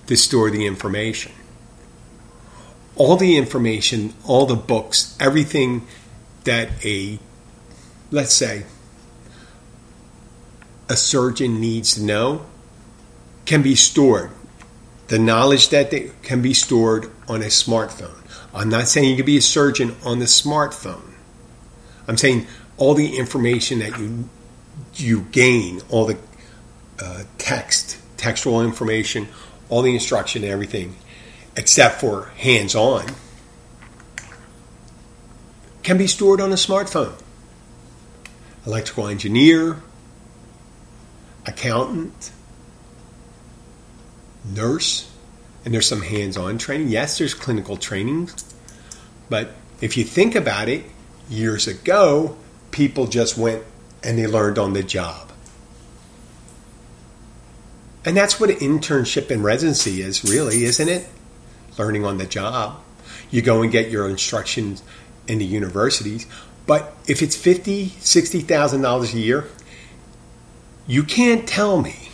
[0.06, 1.32] to store the information.
[2.94, 5.88] All the information, all the books, everything
[6.44, 7.18] that a,
[8.12, 8.64] let's say,
[10.88, 12.46] a surgeon needs to know
[13.48, 14.30] can be stored.
[15.06, 18.14] The knowledge that they can be stored on a smartphone.
[18.52, 21.14] I'm not saying you can be a surgeon on the smartphone.
[22.06, 22.46] I'm saying
[22.76, 24.28] all the information that you
[24.96, 26.18] you gain, all the
[27.00, 29.28] uh, text, textual information,
[29.70, 30.96] all the instruction, and everything,
[31.56, 33.06] except for hands-on,
[35.82, 37.14] can be stored on a smartphone.
[38.66, 39.80] Electrical engineer,
[41.46, 42.32] accountant,
[44.54, 45.10] nurse,
[45.64, 46.88] and there's some hands-on training.
[46.88, 48.30] Yes, there's clinical training,
[49.28, 50.84] but if you think about it,
[51.28, 52.36] years ago,
[52.70, 53.62] people just went
[54.02, 55.30] and they learned on the job.
[58.04, 61.06] And that's what an internship and residency is, really, isn't it?
[61.76, 62.80] Learning on the job.
[63.30, 64.82] You go and get your instructions
[65.26, 66.26] in the universities,
[66.66, 69.48] but if it's fifty, sixty thousand dollars a year,
[70.86, 72.07] you can't tell me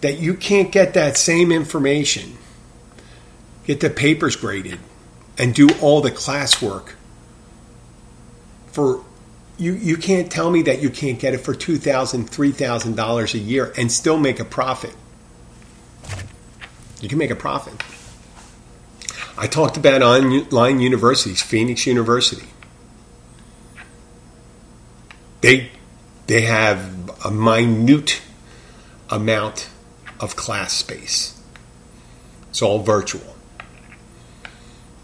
[0.00, 2.36] that you can't get that same information,
[3.66, 4.78] get the papers graded,
[5.36, 6.92] and do all the classwork
[8.78, 9.04] for
[9.58, 13.72] you, you can't tell me that you can't get it for $2,000, $3,000 a year
[13.76, 14.94] and still make a profit.
[17.00, 17.74] You can make a profit.
[19.36, 22.46] I talked about online universities, Phoenix University.
[25.40, 25.70] They,
[26.28, 28.20] they have a minute
[29.10, 29.70] amount
[30.20, 31.40] of class space.
[32.50, 33.36] It's all virtual.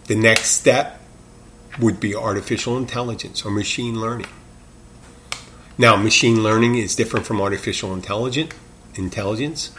[0.07, 1.01] The next step
[1.79, 4.29] would be artificial intelligence or machine learning.
[5.77, 9.71] Now, machine learning is different from artificial intelligence.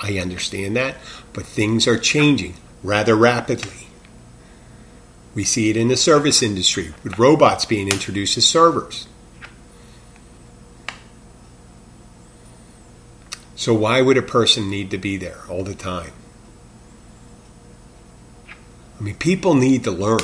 [0.00, 0.96] I understand that,
[1.32, 3.88] but things are changing rather rapidly.
[5.34, 9.08] We see it in the service industry with robots being introduced as servers.
[13.64, 16.12] So, why would a person need to be there all the time?
[18.46, 20.20] I mean, people need to learn,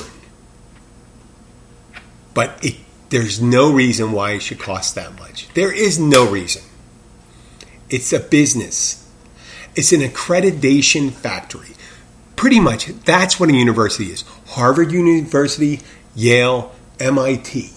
[2.35, 2.77] but it
[3.09, 5.49] there's no reason why it should cost that much.
[5.55, 6.61] There is no reason.
[7.89, 9.11] It's a business,
[9.75, 11.77] it's an accreditation factory.
[12.37, 15.81] Pretty much, that's what a university is Harvard University,
[16.15, 17.71] Yale, MIT.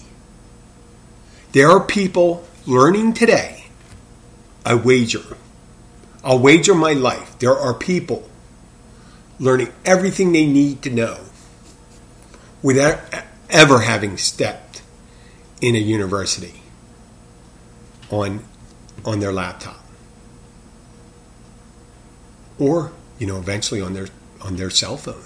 [1.52, 3.68] There are people learning today,
[4.66, 5.38] I wager,
[6.24, 8.28] I'll wager my life, there are people
[9.38, 11.18] learning everything they need to know
[12.62, 12.98] without
[13.50, 14.82] ever having stepped
[15.60, 16.62] in a university
[18.10, 18.42] on
[19.04, 19.84] on their laptop.
[22.58, 24.08] Or you know eventually on their
[24.40, 25.24] on their cell phone.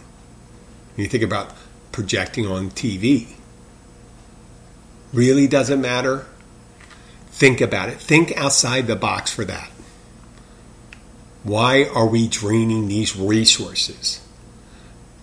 [0.97, 1.55] You think about
[1.93, 3.29] projecting on TV
[5.13, 6.27] really doesn't matter.
[7.31, 8.01] Think about it.
[8.01, 9.71] Think outside the box for that
[11.45, 14.21] why are we draining these resources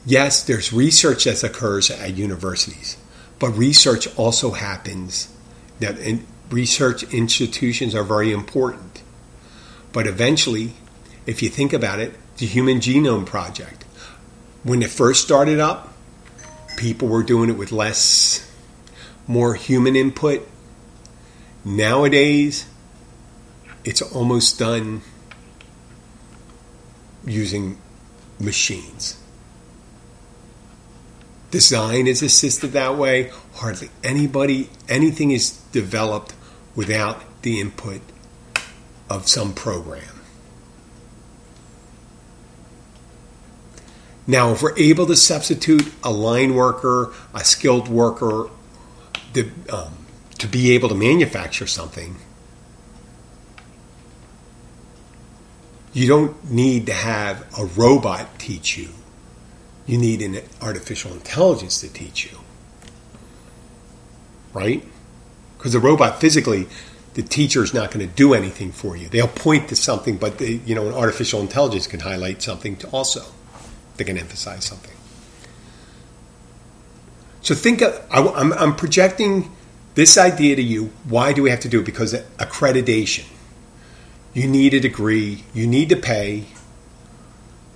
[0.05, 2.97] yes there's research that occurs at universities
[3.39, 5.29] but research also happens
[5.79, 5.97] that
[6.49, 9.01] research institutions are very important.
[9.91, 10.73] But eventually,
[11.25, 13.83] if you think about it, the Human Genome Project,
[14.63, 15.93] when it first started up,
[16.77, 18.51] people were doing it with less,
[19.27, 20.47] more human input.
[21.63, 22.67] Nowadays,
[23.83, 25.01] it's almost done
[27.25, 27.77] using
[28.39, 29.17] machines
[31.55, 33.31] design is assisted that way.
[33.53, 36.33] Hardly anybody, anything is developed
[36.75, 38.01] without the input
[39.09, 40.19] of some program.
[44.27, 48.49] Now, if we're able to substitute a line worker, a skilled worker,
[49.31, 49.93] the, um,
[50.39, 52.17] to be able to manufacture something,
[55.95, 58.89] you don't need to have a robot teach you.
[59.87, 62.37] You need an artificial intelligence to teach you.
[64.53, 64.83] Right?
[65.57, 66.67] Because the robot physically,
[67.13, 69.07] the teacher is not going to do anything for you.
[69.07, 73.23] They'll point to something, but they, you know, an artificial intelligence can highlight something also.
[73.95, 74.91] They can emphasize something.
[77.41, 79.49] So think of, I, I'm projecting
[79.93, 80.91] this idea to you.
[81.05, 81.85] Why do we have to do it?
[81.85, 83.27] Because accreditation.
[84.35, 85.45] You need a degree.
[85.53, 86.45] You need to pay.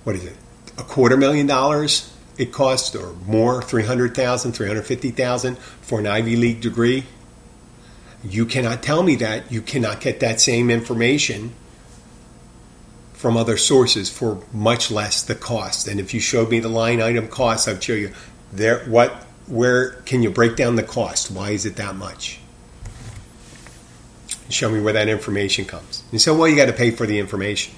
[0.04, 0.36] What is it?
[0.78, 7.04] A quarter million dollars it costs, or more, 300,000, 350,000 for an Ivy League degree.
[8.24, 9.52] You cannot tell me that.
[9.52, 11.52] You cannot get that same information
[13.12, 15.86] from other sources for much less the cost.
[15.86, 18.12] And if you showed me the line item cost, I'd show you
[18.52, 21.30] there what where can you break down the cost?
[21.30, 22.40] Why is it that much?
[24.50, 26.02] Show me where that information comes.
[26.12, 27.74] You say, well, you got to pay for the information.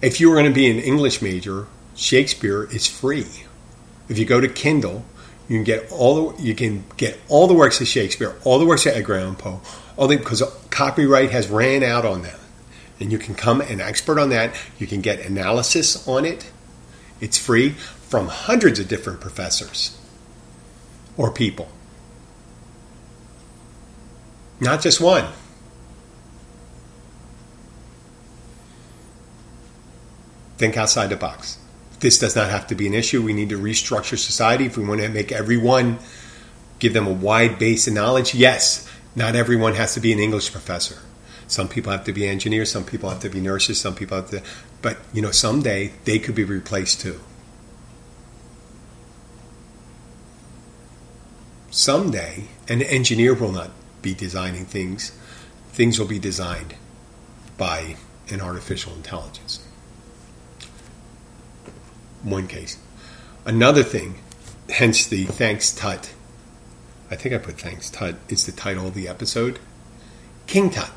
[0.00, 1.66] If you were going to be an English major,
[1.96, 3.26] Shakespeare is free.
[4.08, 5.04] If you go to Kindle,
[5.48, 8.66] you can get all the you can get all the works of Shakespeare, all the
[8.66, 9.60] works of Edgar Allan Poe,
[9.96, 12.38] the because copyright has ran out on them,
[13.00, 14.54] and you can come an expert on that.
[14.78, 16.50] You can get analysis on it.
[17.20, 19.98] It's free from hundreds of different professors
[21.16, 21.68] or people,
[24.60, 25.26] not just one.
[30.56, 31.58] Think outside the box
[32.00, 33.22] this does not have to be an issue.
[33.22, 35.98] We need to restructure society if we want to make everyone
[36.78, 38.34] give them a wide base of knowledge.
[38.34, 40.98] Yes, not everyone has to be an English professor.
[41.48, 44.30] Some people have to be engineers, some people have to be nurses, some people have
[44.30, 44.42] to,
[44.82, 47.20] but you know, someday they could be replaced too.
[51.70, 53.70] Someday, an engineer will not
[54.08, 55.10] be designing things,
[55.72, 56.74] things will be designed
[57.56, 57.96] by
[58.30, 59.64] an artificial intelligence
[62.22, 62.78] one case.
[63.44, 64.18] Another thing,
[64.70, 66.12] hence the thanks Tut.
[67.10, 69.58] I think I put thanks Tut is the title of the episode.
[70.46, 70.90] King Tut.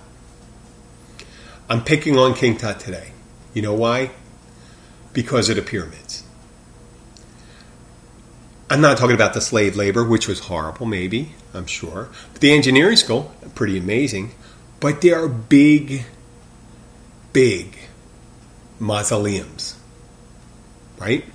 [1.70, 3.12] I'm picking on King Tut today.
[3.54, 4.12] You know why?
[5.14, 6.24] Because of the pyramids.
[8.72, 12.10] I'm not talking about the slave labor, which was horrible, maybe, I'm sure.
[12.32, 14.32] But the engineering school, pretty amazing.
[14.80, 16.06] But there are big,
[17.34, 17.78] big
[18.80, 19.76] mausoleums
[21.02, 21.26] right?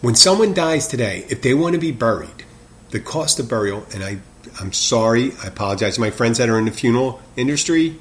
[0.00, 2.44] When someone dies today, if they want to be buried,
[2.90, 4.18] the cost of burial, and I,
[4.58, 7.96] I'm sorry, I apologize to my friends that are in the funeral industry.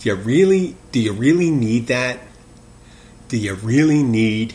[0.00, 2.20] Do you really, do you really need that?
[3.28, 4.54] Do you really need?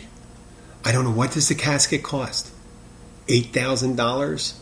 [0.86, 2.51] I don't know what does the casket cost?
[3.27, 4.59] Eight thousand dollars.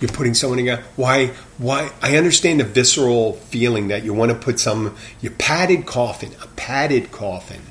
[0.00, 0.68] You're putting someone in.
[0.68, 1.28] A, why?
[1.58, 1.90] Why?
[2.00, 4.96] I understand the visceral feeling that you want to put some.
[5.20, 7.62] Your padded coffin, a padded coffin,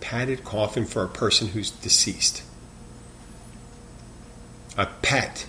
[0.00, 2.44] padded coffin for a person who's deceased.
[4.78, 5.46] A pet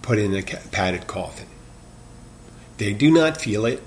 [0.00, 1.48] put in a padded coffin.
[2.78, 3.82] They do not feel it.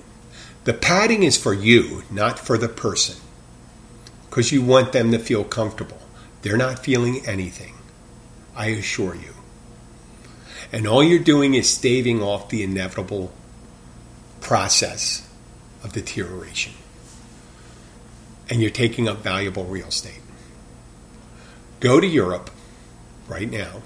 [0.65, 3.15] The padding is for you, not for the person,
[4.31, 5.99] because you want them to feel comfortable.
[6.41, 7.73] They're not feeling anything.
[8.55, 9.33] I assure you.
[10.71, 13.33] And all you're doing is staving off the inevitable
[14.39, 15.29] process
[15.83, 16.71] of deterioration.
[18.49, 20.21] And you're taking up valuable real estate.
[21.81, 22.51] Go to Europe
[23.27, 23.81] right now.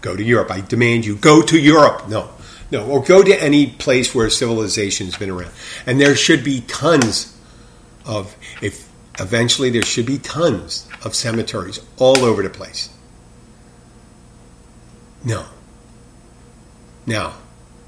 [0.00, 0.52] Go to Europe.
[0.52, 2.08] I demand you go to Europe.
[2.08, 2.30] No,
[2.70, 5.50] no, or go to any place where civilization's been around.
[5.86, 7.36] And there should be tons
[8.06, 8.87] of, if
[9.18, 12.90] eventually there should be tons of cemeteries all over the place.
[15.24, 15.46] No,
[17.08, 17.36] now,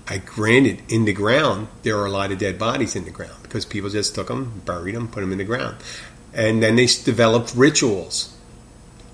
[0.09, 3.43] I granted in the ground there are a lot of dead bodies in the ground
[3.43, 5.77] because people just took them, buried them, put them in the ground,
[6.33, 8.35] and then they developed rituals,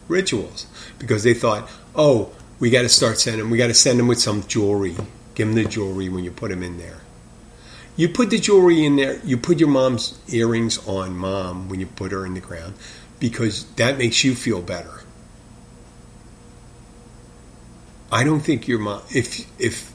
[0.06, 0.68] rituals.
[1.00, 4.06] Because they thought, oh, we got to start sending, them, we got to send them
[4.06, 4.94] with some jewelry,
[5.34, 7.00] give them the jewelry when you put them in there.
[7.96, 9.18] You put the jewelry in there.
[9.24, 12.74] You put your mom's earrings on mom when you put her in the ground
[13.18, 15.02] because that makes you feel better.
[18.12, 19.92] I don't think your mom if if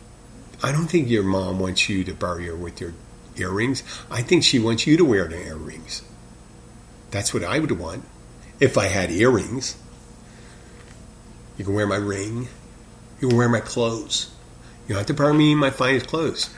[0.63, 2.93] I don't think your mom wants you to bury her with your
[3.37, 3.83] earrings.
[4.09, 6.01] I think she wants you to wear the earrings.
[7.11, 8.03] That's what I would want
[8.59, 9.77] if I had earrings.
[11.57, 12.47] You can wear my ring.
[13.19, 14.31] You can wear my clothes.
[14.87, 16.49] You don't have to bury me in my finest clothes.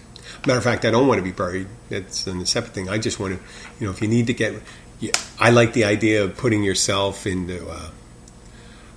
[0.46, 1.68] Matter of fact, I don't want to be buried.
[1.90, 2.90] That's a separate thing.
[2.90, 3.44] I just want to,
[3.80, 4.62] you know, if you need to get,
[5.40, 7.92] I like the idea of putting yourself into a,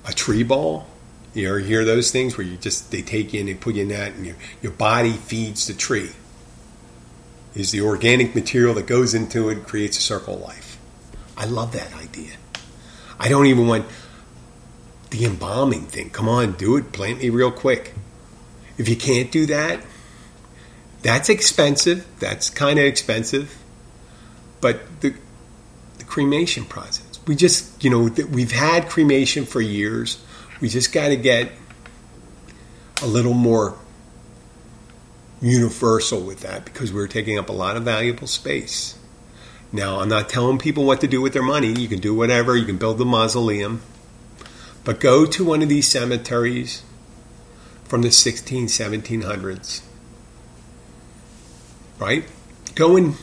[0.07, 0.87] a tree ball.
[1.35, 3.83] You ever hear those things where you just they take you and they put you
[3.83, 6.11] in that, and your your body feeds the tree.
[7.55, 10.79] Is the organic material that goes into it creates a circle of life.
[11.37, 12.33] I love that idea.
[13.19, 13.87] I don't even want
[15.11, 16.11] the embalming thing.
[16.11, 16.93] Come on, do it.
[16.93, 17.95] Plant me real quick.
[18.79, 19.81] If you can't do that,
[21.07, 22.05] that's expensive.
[22.19, 23.57] That's kind of expensive.
[24.61, 25.15] But the,
[25.99, 30.21] the cremation process, we just, you know, we've had cremation for years.
[30.61, 31.53] We just got to get
[33.03, 33.79] a little more
[35.41, 38.99] universal with that because we're taking up a lot of valuable space.
[39.71, 41.73] Now, I'm not telling people what to do with their money.
[41.73, 43.81] You can do whatever, you can build the mausoleum.
[44.83, 46.83] But go to one of these cemeteries
[47.85, 49.86] from the 16, 1700s.
[51.99, 52.25] Right?
[52.75, 53.15] Go in,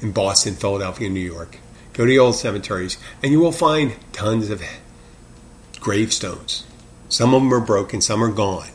[0.00, 1.58] in Boston, Philadelphia, New York.
[1.92, 4.62] Go to the old cemeteries, and you will find tons of
[5.80, 6.64] gravestones.
[7.08, 8.70] Some of them are broken, some are gone.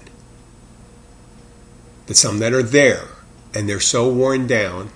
[2.06, 3.06] But some that are there,
[3.54, 4.92] and they're so worn down,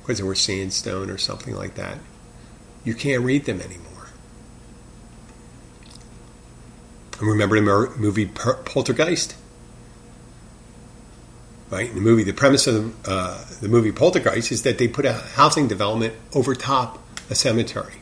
[0.00, 1.98] because they were sandstone or something like that,
[2.84, 4.08] you can't read them anymore.
[7.18, 9.36] And remember the movie Poltergeist?
[11.72, 11.88] Right?
[11.88, 15.06] In the movie, the premise of the, uh, the movie Poltergeist is that they put
[15.06, 16.98] a housing development over top
[17.30, 17.94] a cemetery.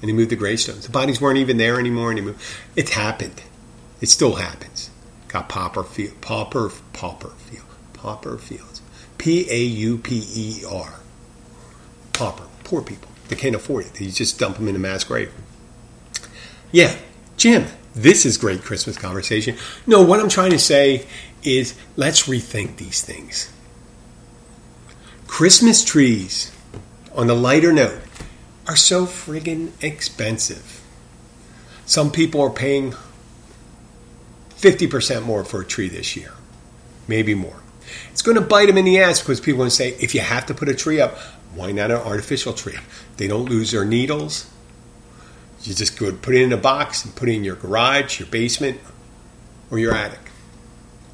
[0.00, 0.86] And they moved the gravestones.
[0.86, 2.10] The bodies weren't even there anymore.
[2.10, 2.34] And
[2.74, 3.42] It happened.
[4.00, 4.90] It still happens.
[5.28, 8.80] Got pauper field, pauper, pauper field, pauper fields.
[9.18, 11.00] P A U P E R.
[12.14, 13.10] Pauper, poor people.
[13.28, 13.94] They can't afford it.
[13.94, 15.32] They just dump them in a mass grave.
[16.72, 16.96] Yeah,
[17.36, 19.56] Jim, this is great Christmas conversation.
[19.86, 21.06] No, what I'm trying to say
[21.42, 23.52] is let's rethink these things.
[25.26, 26.52] Christmas trees,
[27.14, 28.00] on the lighter note,
[28.66, 30.80] are so friggin' expensive.
[31.86, 32.94] Some people are paying
[34.56, 36.32] 50% more for a tree this year,
[37.08, 37.62] maybe more.
[38.10, 40.14] It's going to bite them in the ass because people are going to say, if
[40.14, 41.18] you have to put a tree up,
[41.54, 42.78] why not an artificial tree?
[43.16, 44.48] They don't lose their needles,
[45.62, 48.28] you just go put it in a box and put it in your garage, your
[48.28, 48.80] basement,
[49.70, 50.18] or your attic.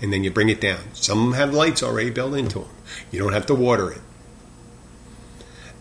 [0.01, 0.81] And then you bring it down.
[0.95, 2.69] Some have lights already built into them.
[3.11, 4.01] You don't have to water it.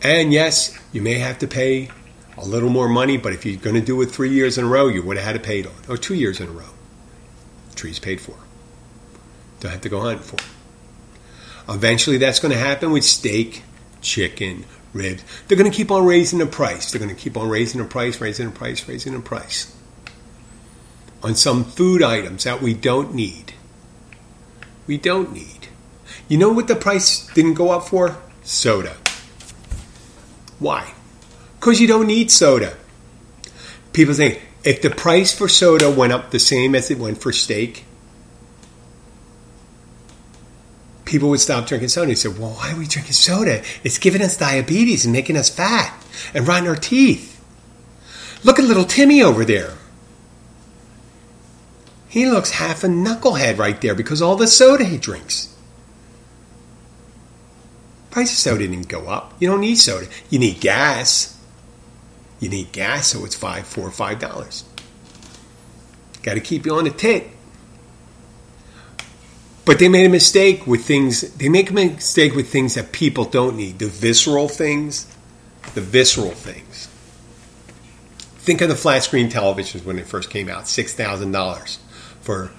[0.01, 1.89] And yes, you may have to pay
[2.37, 4.67] a little more money, but if you're going to do it three years in a
[4.67, 6.69] row, you would have had to pay it on, or two years in a row.
[7.75, 8.35] Tree's paid for.
[9.59, 10.37] Don't have to go hunting for.
[11.71, 13.63] Eventually, that's going to happen with steak,
[14.01, 14.65] chicken,
[14.97, 16.91] They're going to keep on raising the price.
[16.91, 19.73] They're going to keep on raising the price, raising the price, raising the price
[21.23, 23.53] on some food items that we don't need.
[24.85, 25.67] We don't need.
[26.27, 28.17] You know what the price didn't go up for?
[28.43, 28.95] Soda.
[30.59, 30.93] Why?
[31.59, 32.77] Because you don't need soda.
[33.93, 37.31] People think if the price for soda went up the same as it went for
[37.31, 37.85] steak,
[41.07, 42.09] people would stop drinking soda.
[42.09, 43.63] He said, Well, why are we drinking soda?
[43.83, 45.97] It's giving us diabetes and making us fat
[46.33, 47.33] and rotting our teeth.
[48.43, 49.73] Look at little Timmy over there.
[52.07, 55.53] He looks half a knucklehead right there because all the soda he drinks.
[58.11, 59.33] Price of soda didn't go up.
[59.39, 60.07] You don't need soda.
[60.29, 61.37] You need gas.
[62.39, 64.63] You need gas, so it's five, four, five dollars.
[66.23, 67.27] Got to keep you on the tit.
[69.67, 71.33] But they made a mistake with things.
[71.33, 73.79] They make a mistake with things that people don't need.
[73.79, 75.13] The visceral things,
[75.73, 76.87] the visceral things.
[78.37, 81.79] Think of the flat screen televisions when they first came out, six thousand dollars
[82.21, 82.49] for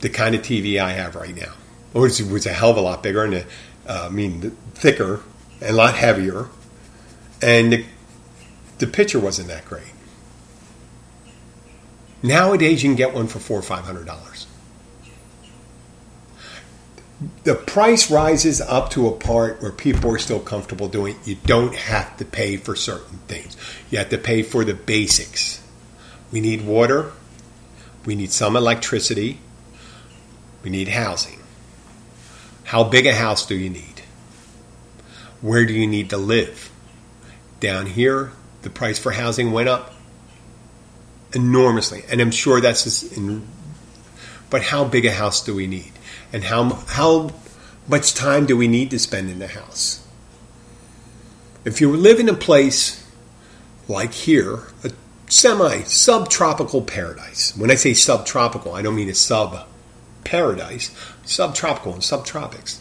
[0.00, 1.52] the kind of TV I have right now.
[1.92, 3.44] It was, a hell of a lot bigger and, uh,
[3.86, 5.20] I mean, thicker
[5.60, 6.48] and a lot heavier,
[7.42, 7.84] and the,
[8.78, 9.92] the picture wasn't that great.
[12.22, 14.46] Nowadays, you can get one for four or five hundred dollars
[17.44, 21.28] the price rises up to a part where people are still comfortable doing it.
[21.28, 23.56] You don't have to pay for certain things.
[23.90, 25.62] You have to pay for the basics.
[26.32, 27.12] We need water.
[28.06, 29.38] We need some electricity.
[30.62, 31.40] We need housing.
[32.64, 34.02] How big a house do you need?
[35.40, 36.70] Where do you need to live?
[37.58, 39.92] Down here, the price for housing went up
[41.34, 42.04] enormously.
[42.10, 43.46] And I'm sure that's in,
[44.48, 45.92] but how big a house do we need?
[46.32, 47.30] And how how
[47.88, 50.06] much time do we need to spend in the house?
[51.64, 53.06] If you live in a place
[53.88, 54.92] like here, a
[55.28, 57.56] semi subtropical paradise.
[57.56, 59.66] When I say subtropical, I don't mean a sub
[60.24, 62.78] paradise, subtropical and subtropics.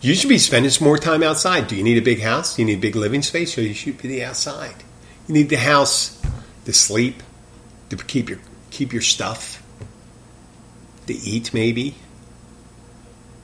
[0.00, 1.68] You should be spending some more time outside.
[1.68, 2.56] Do you need a big house?
[2.56, 3.56] Do you need a big living space?
[3.56, 4.74] Or you should be outside.
[5.28, 6.20] You need the house
[6.64, 7.22] to sleep,
[7.90, 8.40] to keep your
[8.70, 9.61] keep your stuff,
[11.06, 11.94] to eat maybe.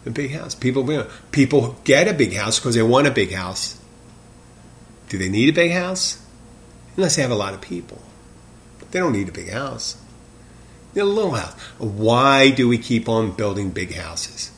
[0.06, 0.54] A big house.
[0.54, 3.78] People people get a big house because they want a big house.
[5.08, 6.24] Do they need a big house?
[6.96, 8.00] Unless they have a lot of people.
[8.90, 9.96] They don't need a big house.
[10.94, 11.52] They need a little house.
[11.78, 14.50] Why do we keep on building big houses?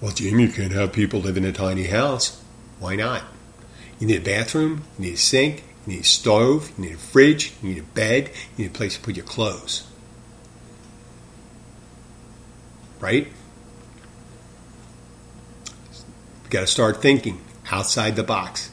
[0.00, 2.42] Well, Jim, you can't have people live in a tiny house.
[2.80, 3.22] Why not?
[4.00, 6.98] You need a bathroom, you need a sink, you need a stove, you need a
[6.98, 9.86] fridge, you need a bed, you need a place to put your clothes.
[13.02, 13.26] Right?
[16.44, 17.40] You got to start thinking
[17.70, 18.70] outside the box.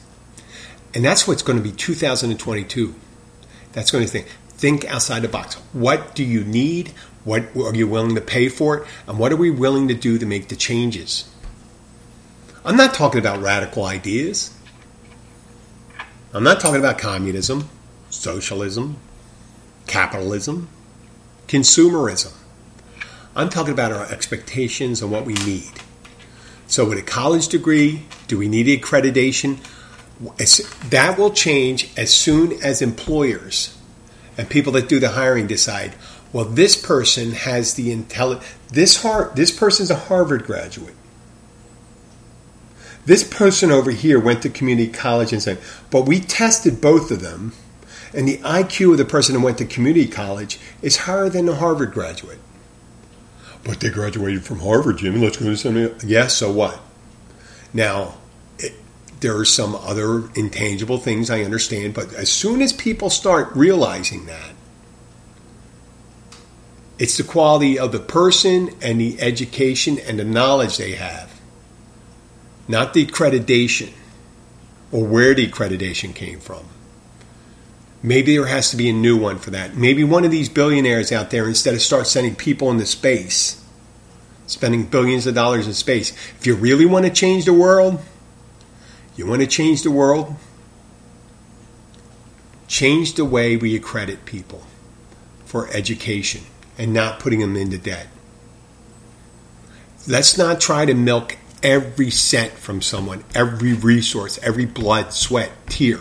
[0.94, 2.94] And that's what's going to be 2022.
[3.72, 5.54] That's going to think think outside the box.
[5.72, 6.90] What do you need?
[7.24, 8.86] What are you willing to pay for it?
[9.06, 11.28] And what are we willing to do to make the changes?
[12.64, 14.54] I'm not talking about radical ideas.
[16.32, 17.68] I'm not talking about communism,
[18.10, 18.98] socialism,
[19.86, 20.68] capitalism,
[21.48, 22.32] consumerism.
[23.34, 25.70] I'm talking about our expectations and what we need.
[26.66, 29.58] So, with a college degree, do we need accreditation?
[30.90, 33.76] That will change as soon as employers
[34.36, 35.94] and people that do the hiring decide,
[36.32, 38.46] well, this person has the intelligence.
[38.68, 40.94] This har- this person's a Harvard graduate.
[43.04, 45.58] This person over here went to community college and said,
[45.90, 47.52] but we tested both of them,
[48.14, 51.54] and the IQ of the person who went to community college is higher than a
[51.54, 52.38] Harvard graduate.
[53.64, 55.20] But they graduated from Harvard, Jimmy.
[55.20, 55.94] Let's go to something.
[56.04, 56.80] Yes, so what?
[57.74, 58.14] Now,
[58.58, 58.72] it,
[59.20, 64.26] there are some other intangible things I understand, but as soon as people start realizing
[64.26, 64.52] that,
[66.98, 71.40] it's the quality of the person and the education and the knowledge they have,
[72.68, 73.92] not the accreditation
[74.92, 76.64] or where the accreditation came from.
[78.02, 79.76] Maybe there has to be a new one for that.
[79.76, 83.62] Maybe one of these billionaires out there, instead of start sending people into space,
[84.46, 88.00] spending billions of dollars in space, if you really want to change the world,
[89.16, 90.34] you want to change the world,
[92.68, 94.62] change the way we accredit people
[95.44, 96.42] for education
[96.78, 98.06] and not putting them into debt.
[100.08, 105.98] Let's not try to milk every cent from someone, every resource, every blood, sweat, tear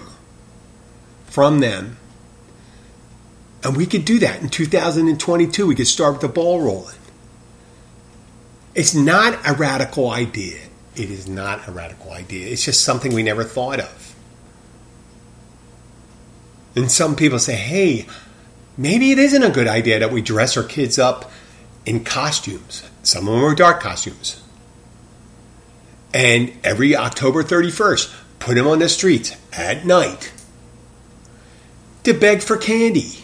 [1.29, 1.97] from them.
[3.63, 5.67] And we could do that in 2022.
[5.67, 6.95] We could start with the ball rolling.
[8.73, 10.59] It's not a radical idea.
[10.95, 12.47] It is not a radical idea.
[12.47, 14.15] It's just something we never thought of.
[16.75, 18.05] And some people say, hey,
[18.77, 21.31] maybe it isn't a good idea that we dress our kids up
[21.85, 22.89] in costumes.
[23.03, 24.41] Some of them are dark costumes.
[26.13, 30.31] And every October 31st, put them on the streets at night
[32.09, 33.23] to beg for candy.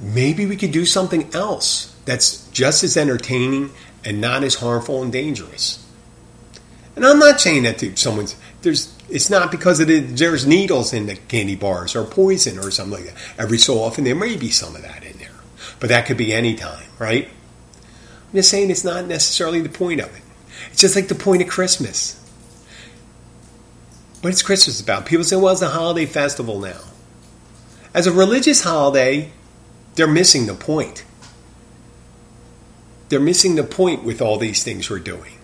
[0.00, 3.70] Maybe we could do something else that's just as entertaining
[4.04, 5.80] and not as harmful and dangerous.
[6.96, 10.92] And I'm not saying that to someone's there's it's not because it is, there's needles
[10.92, 13.34] in the candy bars or poison or something like that.
[13.38, 15.28] Every so often there may be some of that in there.
[15.80, 17.26] But that could be any time, right?
[17.26, 20.22] I'm just saying it's not necessarily the point of it.
[20.70, 22.23] It's just like the point of Christmas.
[24.24, 25.04] What is Christmas about?
[25.04, 26.80] People say, well, it's a holiday festival now.
[27.92, 29.30] As a religious holiday,
[29.96, 31.04] they're missing the point.
[33.10, 35.34] They're missing the point with all these things we're doing.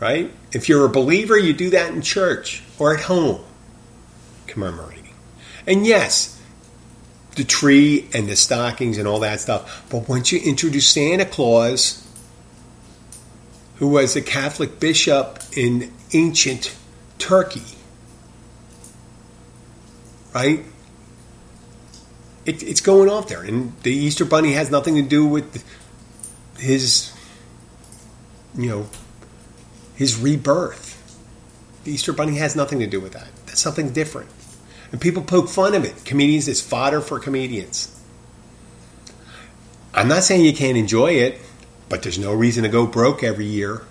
[0.00, 0.34] Right?
[0.52, 3.42] If you're a believer, you do that in church or at home,
[4.46, 5.14] commemorating.
[5.66, 6.38] And yes,
[7.36, 9.86] the tree and the stockings and all that stuff.
[9.88, 11.99] But once you introduce Santa Claus,
[13.80, 16.76] who was a Catholic bishop in ancient
[17.18, 17.62] Turkey.
[20.34, 20.64] Right?
[22.44, 23.42] It, it's going off there.
[23.42, 25.64] And the Easter Bunny has nothing to do with
[26.58, 27.12] his,
[28.54, 28.86] you know,
[29.96, 30.88] his rebirth.
[31.84, 33.28] The Easter Bunny has nothing to do with that.
[33.46, 34.30] That's something different.
[34.92, 36.04] And people poke fun of it.
[36.04, 37.98] Comedians is fodder for comedians.
[39.94, 41.40] I'm not saying you can't enjoy it,
[41.90, 43.82] but there's no reason to go broke every year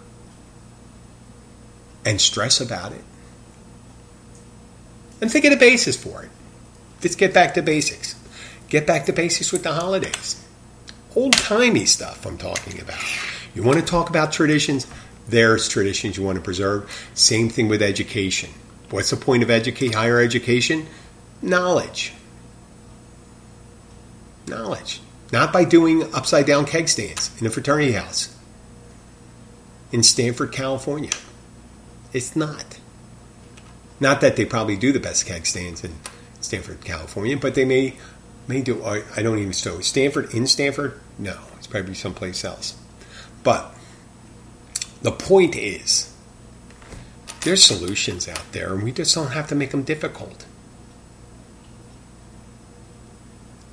[2.06, 3.04] and stress about it.
[5.22, 6.32] And think of the basis for it.
[7.04, 8.16] Let's get back to basics.
[8.70, 10.43] Get back to basics with the holidays.
[11.16, 13.04] Old timey stuff I'm talking about.
[13.54, 14.88] You want to talk about traditions?
[15.28, 16.89] There's traditions you want to preserve.
[17.14, 18.52] Same thing with education.
[18.91, 20.88] What's the point of educate, higher education?
[21.41, 22.14] Knowledge.
[24.47, 25.02] Knowledge.
[25.32, 28.36] Not by doing upside down keg stands in a fraternity house
[29.91, 31.11] in Stanford, California.
[32.13, 32.80] It's not.
[33.99, 35.93] Not that they probably do the best keg stands in
[36.41, 37.95] Stanford, California, but they may
[38.47, 38.84] may do.
[38.84, 39.82] I don't even know.
[39.82, 40.99] Stanford in Stanford?
[41.19, 42.75] No, it's probably someplace else.
[43.43, 43.75] But
[45.01, 46.13] the point is,
[47.41, 50.45] there's solutions out there, and we just don't have to make them difficult.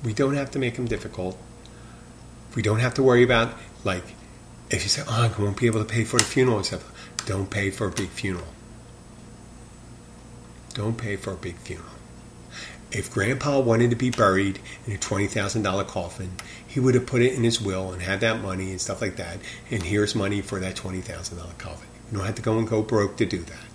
[0.03, 1.37] We don't have to make them difficult.
[2.57, 3.53] We don't have to worry about
[3.83, 4.03] like
[4.71, 6.91] if you say, "Oh, I won't be able to pay for the funeral," and stuff.
[7.27, 8.47] Don't pay for a big funeral.
[10.73, 11.91] Don't pay for a big funeral.
[12.91, 16.31] If Grandpa wanted to be buried in a $20,000 coffin,
[16.65, 19.17] he would have put it in his will and had that money and stuff like
[19.17, 19.37] that.
[19.69, 21.87] And here's money for that $20,000 coffin.
[22.09, 23.67] You don't have to go and go broke to do that.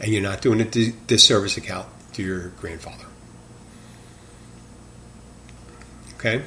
[0.00, 3.06] And you're not doing a disservice account to your grandfather.
[6.16, 6.42] Okay?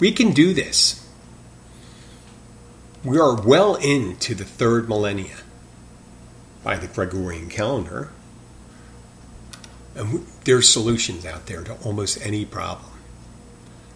[0.00, 1.06] We can do this.
[3.04, 5.36] We are well into the third millennia
[6.64, 8.10] by the Gregorian calendar.
[9.94, 12.90] And there's solutions out there to almost any problem.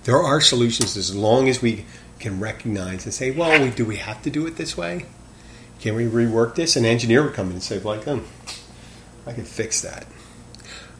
[0.04, 1.86] There are solutions as long as we
[2.18, 5.06] can recognize and say, well, we, do we have to do it this way?
[5.80, 6.76] Can we rework this?
[6.76, 8.22] An engineer would come in and say, like, oh,
[9.26, 10.04] I can fix that.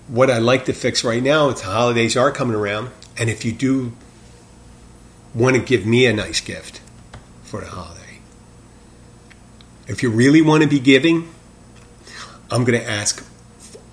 [0.08, 3.44] What I'd like to fix right now, it's the holidays are coming around, and if
[3.44, 3.92] you do
[5.34, 6.80] want to give me a nice gift
[7.42, 8.20] for the holiday,
[9.86, 11.28] if you really want to be giving,
[12.50, 13.24] I'm going to ask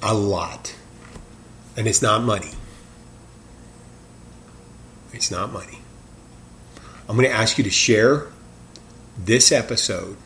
[0.02, 0.76] a lot.
[1.76, 2.52] And it's not money.
[5.14, 5.80] It's not money.
[7.10, 8.28] I'm going to ask you to share
[9.18, 10.18] this episode,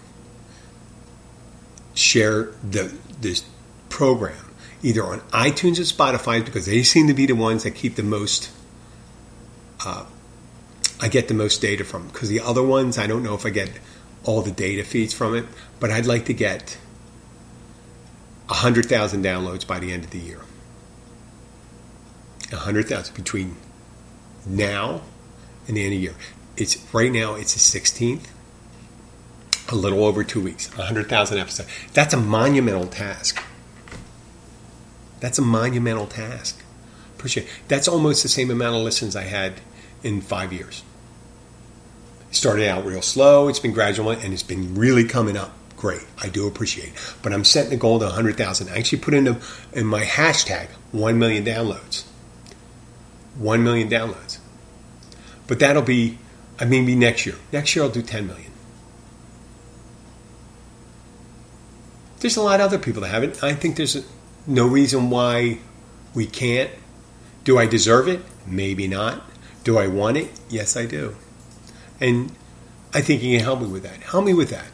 [1.94, 3.44] share the this
[3.90, 4.54] program
[4.84, 8.04] either on iTunes or Spotify because they seem to be the ones that keep the
[8.04, 8.52] most.
[9.84, 10.06] Uh,
[11.02, 13.50] I get the most data from because the other ones I don't know if I
[13.50, 13.70] get
[14.24, 15.46] all the data feeds from it,
[15.80, 16.78] but I'd like to get
[18.48, 20.42] 100,000 downloads by the end of the year.
[22.52, 23.56] 100,000 between
[24.46, 25.02] now
[25.68, 26.16] and the end of the year.
[26.58, 28.28] It's right now it's the 16th.
[29.70, 30.76] A little over 2 weeks.
[30.78, 31.70] 100,000 episodes.
[31.94, 33.44] That's a monumental task.
[35.20, 36.64] That's a monumental task.
[37.16, 37.48] Appreciate.
[37.48, 37.50] It.
[37.68, 39.62] That's almost the same amount of listens I had
[40.06, 40.84] in 5 years.
[42.30, 46.06] It started out real slow, it's been gradual and it's been really coming up great.
[46.22, 47.14] I do appreciate it.
[47.22, 48.70] But I'm setting the goal to 100,000.
[48.70, 49.40] I actually put in, a,
[49.74, 52.06] in my hashtag 1 million downloads.
[53.38, 54.40] 1 million downloads.
[55.48, 56.18] But that'll be,
[56.60, 57.36] I mean, be next year.
[57.52, 58.52] Next year I'll do 10 million.
[62.20, 63.44] There's a lot of other people that have it.
[63.44, 64.04] I think there's
[64.48, 65.60] no reason why
[66.16, 66.72] we can't.
[67.44, 68.22] Do I deserve it?
[68.48, 69.24] Maybe not.
[69.66, 70.30] Do I want it?
[70.48, 71.16] Yes, I do.
[72.00, 72.32] And
[72.94, 73.98] I think you can help me with that.
[74.04, 74.68] Help me with that.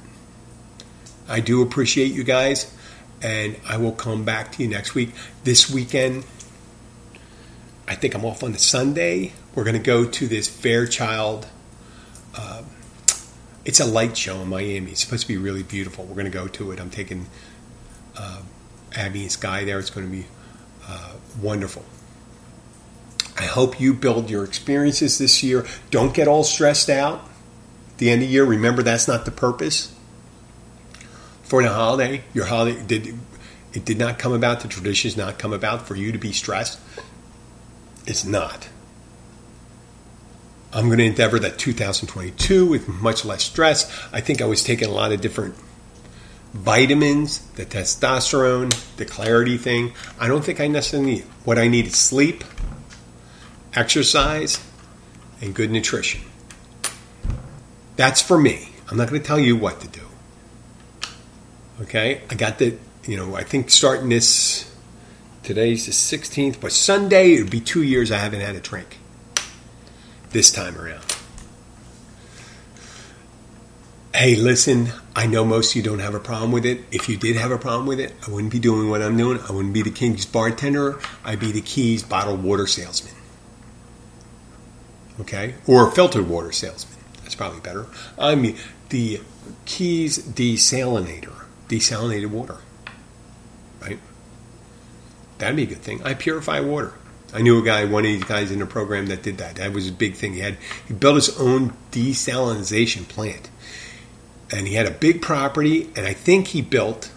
[1.29, 2.75] I do appreciate you guys,
[3.21, 5.11] and I will come back to you next week.
[5.45, 6.25] This weekend,
[7.87, 9.31] I think I'm off on the Sunday.
[9.55, 11.47] We're going to go to this Fairchild.
[12.35, 12.63] Uh,
[13.63, 14.91] it's a light show in Miami.
[14.91, 16.03] It's supposed to be really beautiful.
[16.03, 16.81] We're going to go to it.
[16.81, 17.27] I'm taking
[18.17, 18.41] uh,
[18.93, 19.79] Abby and Sky there.
[19.79, 20.25] It's going to be
[20.85, 21.85] uh, wonderful.
[23.37, 25.65] I hope you build your experiences this year.
[25.89, 27.19] Don't get all stressed out
[27.91, 28.43] at the end of the year.
[28.43, 29.93] Remember, that's not the purpose
[31.43, 32.23] for the holiday.
[32.33, 33.19] Your holiday did
[33.73, 34.61] it did not come about.
[34.61, 36.79] The traditions not come about for you to be stressed.
[38.05, 38.67] It's not.
[40.73, 43.91] I'm going to endeavor that 2022 with much less stress.
[44.13, 45.55] I think I was taking a lot of different
[46.53, 49.93] vitamins, the testosterone, the clarity thing.
[50.19, 51.23] I don't think I necessarily need.
[51.43, 52.43] What I need is sleep,
[53.73, 54.59] exercise,
[55.41, 56.21] and good nutrition.
[57.95, 58.69] That's for me.
[58.89, 60.01] I'm not going to tell you what to do.
[61.81, 64.71] Okay, I got the, you know, I think starting this,
[65.43, 68.99] today's the 16th, but Sunday, it'll be two years I haven't had a drink
[70.29, 71.03] this time around.
[74.13, 76.81] Hey, listen, I know most of you don't have a problem with it.
[76.91, 79.39] If you did have a problem with it, I wouldn't be doing what I'm doing.
[79.47, 80.99] I wouldn't be the King's bartender.
[81.23, 83.15] I'd be the Keys bottled water salesman.
[85.21, 85.55] Okay?
[85.67, 86.99] Or filtered water salesman.
[87.23, 87.87] That's probably better.
[88.17, 88.55] I'm
[88.89, 89.21] the
[89.65, 92.57] Keys desalinator desalinated water.
[93.81, 93.99] Right?
[95.37, 96.03] That'd be a good thing.
[96.03, 96.93] I purify water.
[97.33, 99.55] I knew a guy, one of these guys in the program that did that.
[99.55, 100.33] That was a big thing.
[100.33, 100.57] He had
[100.87, 103.49] he built his own desalination plant.
[104.51, 107.11] and he had a big property, and I think he built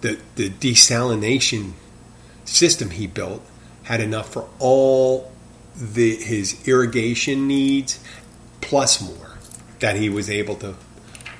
[0.00, 1.72] the the desalination
[2.44, 3.42] system he built
[3.84, 5.31] had enough for all
[5.74, 7.98] the his irrigation needs
[8.60, 9.38] plus more
[9.80, 10.74] that he was able to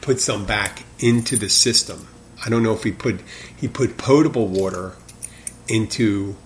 [0.01, 2.09] put some back into the system.
[2.45, 3.21] I don't know if he put
[3.57, 4.93] he put potable water
[5.69, 6.37] into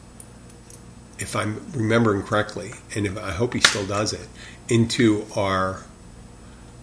[1.18, 4.28] if I'm remembering correctly, and if, I hope he still does it,
[4.68, 5.84] into our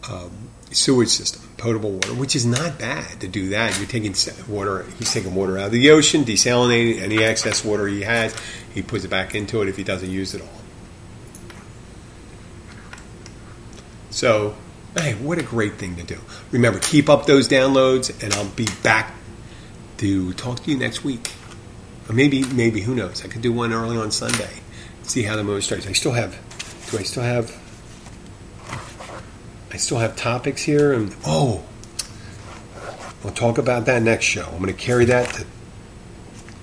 [0.10, 3.78] um, sewage system, potable water, which is not bad to do that.
[3.78, 4.16] You're taking
[4.48, 8.36] water, he's taking water out of the ocean, desalinating any excess water he has,
[8.74, 10.63] he puts it back into it if he doesn't use it all.
[14.14, 14.56] So,
[14.96, 16.20] hey, what a great thing to do.
[16.52, 19.16] Remember, keep up those downloads, and I'll be back
[19.98, 21.32] to talk to you next week.
[22.08, 23.26] Or maybe, maybe, who knows?
[23.26, 24.60] I could do one early on Sunday.
[25.02, 25.88] See how the moon starts.
[25.88, 26.38] I still have,
[26.92, 27.60] do I still have,
[29.72, 30.94] I still have topics here?
[30.94, 31.64] And, oh,
[33.24, 34.46] we'll talk about that next show.
[34.46, 35.46] I'm going to carry that to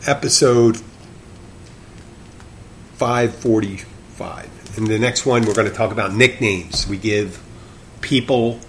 [0.07, 0.77] episode
[2.95, 4.60] 545.
[4.77, 7.43] In the next one, we're going to talk about nicknames we give
[8.01, 8.61] people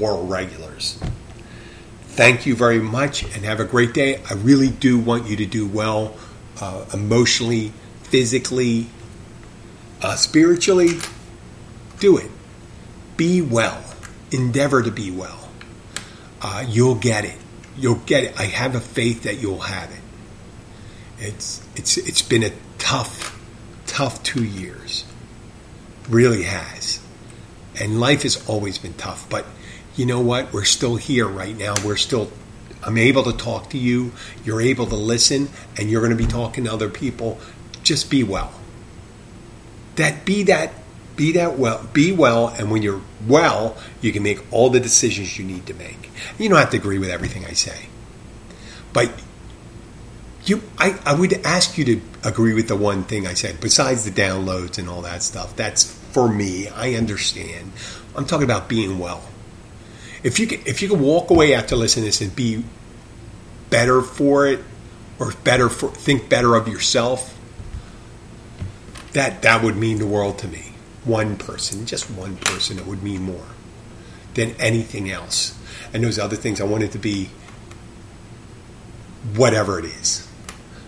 [0.00, 1.02] or regulars.
[2.02, 4.22] Thank you very much and have a great day.
[4.30, 6.16] I really do want you to do well
[6.60, 7.72] uh, emotionally,
[8.02, 8.86] physically,
[10.02, 10.98] uh, spiritually.
[11.98, 12.30] Do it.
[13.16, 13.82] Be well.
[14.30, 15.48] Endeavor to be well.
[16.40, 17.36] Uh, you'll get it.
[17.76, 18.38] You'll get it.
[18.38, 20.00] I have a faith that you'll have it.
[21.18, 23.38] It's it's it's been a tough
[23.86, 25.04] tough two years.
[26.10, 27.00] Really has.
[27.80, 29.28] And life has always been tough.
[29.30, 29.46] But
[29.96, 30.52] you know what?
[30.52, 31.74] We're still here right now.
[31.84, 32.30] We're still,
[32.82, 34.12] I'm able to talk to you.
[34.44, 35.48] You're able to listen,
[35.78, 37.38] and you're going to be talking to other people.
[37.82, 38.52] Just be well.
[39.96, 40.72] That be that
[41.16, 45.36] be that well be well and when you're well you can make all the decisions
[45.36, 46.08] you need to make
[46.38, 47.88] you don't have to agree with everything i say
[48.94, 49.12] but
[50.44, 54.04] you I, I would ask you to agree with the one thing I said, besides
[54.04, 55.56] the downloads and all that stuff.
[55.56, 56.68] That's for me.
[56.68, 57.72] I understand.
[58.16, 59.22] I'm talking about being well.
[60.22, 62.64] If you can, if you can walk away after listening to this and be
[63.70, 64.60] better for it,
[65.18, 67.38] or better for think better of yourself,
[69.12, 70.72] that that would mean the world to me.
[71.04, 73.46] One person, just one person, it would mean more
[74.34, 75.58] than anything else.
[75.92, 77.30] And those other things, I want it to be
[79.34, 80.26] whatever it is.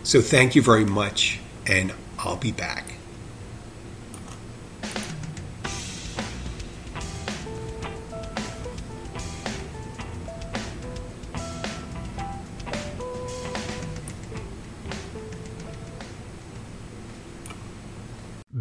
[0.03, 2.91] So thank you very much, and I'll be back.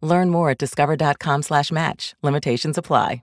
[0.00, 2.14] Learn more at discover.com slash match.
[2.22, 3.22] Limitations apply.